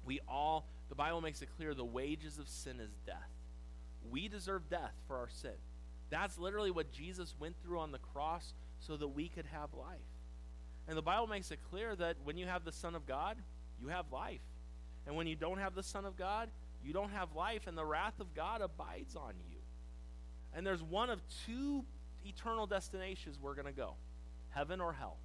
We 0.04 0.20
all, 0.28 0.66
the 0.90 0.96
Bible 0.96 1.22
makes 1.22 1.44
it 1.44 1.50
clear, 1.56 1.76
the 1.76 1.86
wages 1.86 2.40
of 2.40 2.50
sin 2.50 2.80
is 2.80 2.90
death. 3.06 3.30
We 4.12 4.28
deserve 4.28 4.70
death 4.70 4.94
for 5.08 5.18
our 5.18 5.30
sin. 5.30 5.58
That's 6.10 6.38
literally 6.38 6.72
what 6.72 6.92
Jesus 6.92 7.36
went 7.40 7.56
through 7.62 7.80
on 7.80 7.92
the 7.92 8.00
cross 8.00 8.54
so 8.80 8.98
that 8.98 9.08
we 9.08 9.28
could 9.30 9.46
have 9.46 9.74
life. 9.74 10.00
And 10.88 10.98
the 10.98 11.02
Bible 11.02 11.28
makes 11.28 11.52
it 11.52 11.60
clear 11.70 11.96
that 11.96 12.18
when 12.24 12.38
you 12.38 12.48
have 12.48 12.66
the 12.66 12.72
Son 12.72 12.96
of 12.96 13.06
God, 13.06 13.38
you 13.80 13.90
have 13.90 14.12
life. 14.12 14.42
And 15.06 15.16
when 15.16 15.28
you 15.28 15.36
don't 15.36 15.60
have 15.60 15.76
the 15.76 15.84
Son 15.84 16.06
of 16.06 16.18
God, 16.18 16.50
you 16.84 16.94
don't 16.94 17.12
have 17.12 17.36
life, 17.36 17.68
and 17.68 17.78
the 17.78 17.86
wrath 17.86 18.20
of 18.20 18.34
God 18.34 18.62
abides 18.62 19.16
on 19.16 19.34
you. 19.50 19.58
And 20.54 20.66
there's 20.66 20.82
one 20.82 21.10
of 21.10 21.22
two 21.46 21.86
eternal 22.26 22.66
destinations 22.68 23.38
we're 23.40 23.56
going 23.56 23.68
to 23.68 23.72
go 23.72 23.96
heaven 24.50 24.82
or 24.82 24.94
hell. 24.94 25.18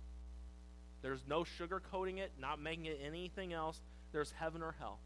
There's 1.01 1.25
no 1.27 1.45
sugarcoating 1.45 2.19
it, 2.19 2.33
not 2.39 2.61
making 2.61 2.87
it 2.87 3.01
anything 3.05 3.53
else. 3.53 3.81
There's 4.13 4.33
heaven 4.33 4.63
or 4.63 4.75
hell. 4.79 5.01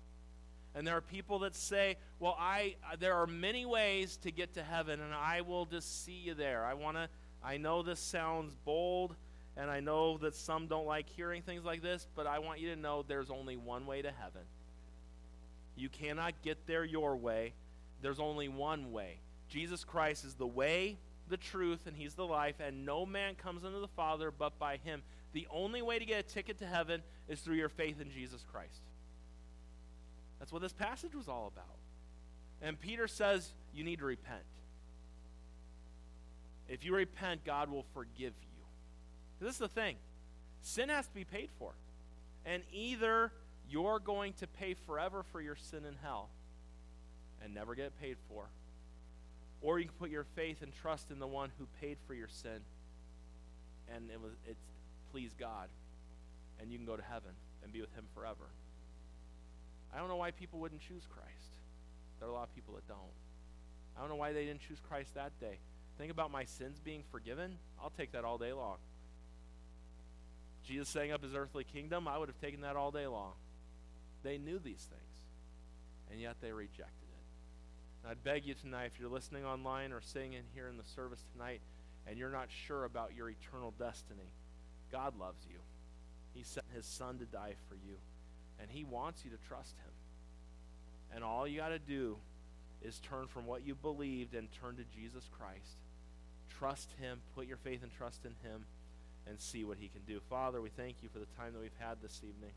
And 0.75 0.87
there 0.87 0.97
are 0.97 1.01
people 1.01 1.41
that 1.41 1.57
say, 1.57 1.97
"Well, 2.21 2.37
I 2.39 2.77
uh, 2.85 2.97
there 2.99 3.15
are 3.15 3.27
many 3.27 3.67
ways 3.67 4.17
to 4.19 4.31
get 4.31 4.55
to 4.55 4.63
heaven 4.63 5.01
and 5.01 5.15
I 5.15 5.41
will 5.41 5.67
just 5.67 6.05
see 6.05 6.13
you 6.13 6.35
there. 6.35 6.65
I 6.65 6.75
want 6.75 6.97
to 6.97 7.09
I 7.43 7.57
know 7.57 7.83
this 7.83 8.01
sounds 8.01 8.55
bold 8.65 9.15
and 9.57 9.71
I 9.71 9.81
know 9.81 10.19
that 10.19 10.37
some 10.37 10.69
don't 10.69 10.87
like 10.87 11.09
hearing 11.09 11.43
things 11.43 11.65
like 11.65 11.83
this, 11.83 12.07
but 12.15 12.27
I 12.27 12.39
want 12.39 12.61
you 12.61 12.73
to 12.75 12.81
know 12.81 13.05
there's 13.07 13.31
only 13.31 13.57
one 13.57 13.87
way 13.87 14.03
to 14.03 14.13
heaven. 14.13 14.43
You 15.77 15.89
cannot 15.89 16.43
get 16.43 16.67
there 16.67 16.85
your 16.85 17.17
way. 17.17 17.55
There's 18.01 18.21
only 18.21 18.49
one 18.49 18.93
way. 18.93 19.19
Jesus 19.49 19.83
Christ 19.83 20.25
is 20.25 20.35
the 20.35 20.47
way, 20.47 20.99
the 21.29 21.37
truth, 21.37 21.87
and 21.87 21.97
He's 21.97 22.15
the 22.15 22.27
life, 22.27 22.57
and 22.61 22.85
no 22.85 23.05
man 23.05 23.35
comes 23.35 23.65
unto 23.65 23.81
the 23.81 23.89
Father 23.89 24.31
but 24.31 24.59
by 24.59 24.77
Him. 24.77 25.03
The 25.33 25.49
only 25.51 25.83
way 25.83 25.99
to 25.99 26.05
get 26.05 26.21
a 26.21 26.23
ticket 26.23 26.59
to 26.59 26.67
heaven 26.67 27.03
is 27.29 27.41
through 27.41 27.57
your 27.57 27.69
faith 27.69 28.01
in 28.01 28.11
Jesus 28.11 28.45
Christ. 28.53 28.83
That's 30.39 30.53
what 30.53 30.63
this 30.63 30.73
passage 30.73 31.15
was 31.15 31.29
all 31.29 31.51
about. 31.53 31.77
And 32.63 32.81
Peter 32.81 33.09
says 33.09 33.53
you 33.75 33.85
need 33.85 33.99
to 34.01 34.05
repent. 34.05 34.43
If 36.69 36.85
you 36.85 36.95
repent, 36.95 37.45
God 37.45 37.71
will 37.71 37.85
forgive 37.95 38.35
you. 38.41 38.65
This 39.41 39.55
is 39.55 39.59
the 39.59 39.69
thing 39.69 39.97
sin 40.61 40.89
has 40.89 41.07
to 41.07 41.15
be 41.15 41.25
paid 41.25 41.51
for. 41.59 41.73
And 42.45 42.63
either 42.73 43.33
you're 43.69 44.01
going 44.01 44.33
to 44.35 44.47
pay 44.47 44.75
forever 44.75 45.25
for 45.33 45.41
your 45.41 45.57
sin 45.57 45.85
in 45.85 45.95
hell 46.03 46.29
and 47.43 47.55
never 47.55 47.75
get 47.75 47.99
paid 48.01 48.17
for. 48.29 48.45
Or 49.61 49.79
you 49.79 49.87
can 49.87 49.95
put 49.99 50.11
your 50.11 50.25
faith 50.35 50.63
and 50.63 50.73
trust 50.73 51.11
in 51.11 51.19
the 51.19 51.27
one 51.27 51.51
who 51.59 51.67
paid 51.81 51.99
for 52.07 52.15
your 52.15 52.29
sin 52.29 52.61
and 53.95 54.11
it 54.11 54.21
was 54.21 55.35
God 55.39 55.69
and 56.61 56.71
you 56.71 56.79
can 56.79 56.87
go 56.87 56.97
to 56.97 57.03
heaven 57.03 57.31
and 57.63 57.73
be 57.73 57.81
with 57.81 57.95
him 57.95 58.05
forever. 58.15 58.51
I 59.95 59.99
don't 59.99 60.09
know 60.09 60.17
why 60.17 60.31
people 60.31 60.61
wouldn't 60.61 60.81
choose 60.81 61.07
Christ. 61.09 61.53
There 62.19 62.29
are 62.29 62.31
a 62.31 62.35
lot 62.35 62.49
of 62.49 62.55
people 62.55 62.75
that 62.75 62.87
don't. 62.89 62.99
I 63.97 64.01
don't 64.01 64.09
know 64.09 64.17
why 64.17 64.33
they 64.33 64.45
didn't 64.45 64.61
choose 64.61 64.79
Christ 64.89 65.15
that 65.15 65.39
day. 65.41 65.59
Think 65.99 66.13
about 66.13 66.31
my 66.31 66.45
sins 66.45 66.79
being 66.79 67.03
forgiven. 67.11 67.59
I'll 67.83 67.91
take 67.91 68.13
that 68.13 68.25
all 68.25 68.39
day 68.39 68.53
long. 68.53 68.77
Jesus 70.65 70.89
setting 70.89 71.13
up 71.13 71.23
his 71.23 71.35
earthly 71.35 71.65
kingdom, 71.65 72.07
I 72.07 72.19
would 72.19 72.29
have 72.29 72.41
taken 72.41 72.61
that 72.61 72.77
all 72.77 72.91
day 72.91 73.07
long. 73.07 73.33
They 74.23 74.39
knew 74.39 74.59
these 74.59 74.87
things, 74.91 76.11
and 76.11 76.21
yet 76.21 76.37
they 76.41 76.53
rejected 76.53 77.09
it. 77.09 78.03
And 78.03 78.11
I'd 78.11 78.23
beg 78.23 78.45
you 78.45 78.55
tonight, 78.55 78.91
if 78.93 79.01
you're 79.01 79.09
listening 79.09 79.45
online 79.45 79.93
or 79.93 80.01
sitting 80.01 80.35
in 80.35 80.43
here 80.55 80.69
in 80.69 80.77
the 80.77 80.85
service 80.85 81.25
tonight, 81.33 81.61
and 82.07 82.19
you're 82.19 82.31
not 82.31 82.49
sure 82.67 82.85
about 82.85 83.15
your 83.17 83.31
eternal 83.31 83.73
destiny, 83.79 84.31
God 84.93 85.19
loves 85.19 85.45
you. 85.49 85.59
He 86.35 86.43
sent 86.43 86.67
his 86.75 86.87
son 86.87 87.19
to 87.19 87.25
die 87.25 87.55
for 87.69 87.75
you, 87.75 87.97
and 88.61 88.71
he 88.71 88.85
wants 88.85 89.25
you 89.25 89.31
to 89.31 89.37
trust 89.49 89.77
him. 89.79 89.93
And 91.15 91.25
all 91.25 91.47
you 91.47 91.59
got 91.59 91.69
to 91.69 91.79
do 91.79 92.17
is 92.83 92.99
turn 93.01 93.27
from 93.27 93.47
what 93.47 93.67
you 93.67 93.75
believed 93.75 94.35
and 94.35 94.49
turn 94.53 94.77
to 94.77 94.85
Jesus 94.95 95.29
Christ. 95.39 95.79
Trust 96.59 96.91
him, 97.01 97.21
put 97.35 97.47
your 97.47 97.57
faith 97.57 97.83
and 97.83 97.93
trust 97.93 98.25
in 98.25 98.35
him, 98.49 98.65
and 99.27 99.41
see 99.41 99.65
what 99.65 99.79
he 99.79 99.89
can 99.89 100.03
do. 100.07 100.21
Father, 100.29 100.61
we 100.61 100.71
thank 100.71 100.97
you 101.03 101.09
for 101.09 101.19
the 101.19 101.27
time 101.37 101.53
that 101.53 101.61
we've 101.61 101.71
had 101.79 101.99
this 102.03 102.21
evening. 102.23 102.53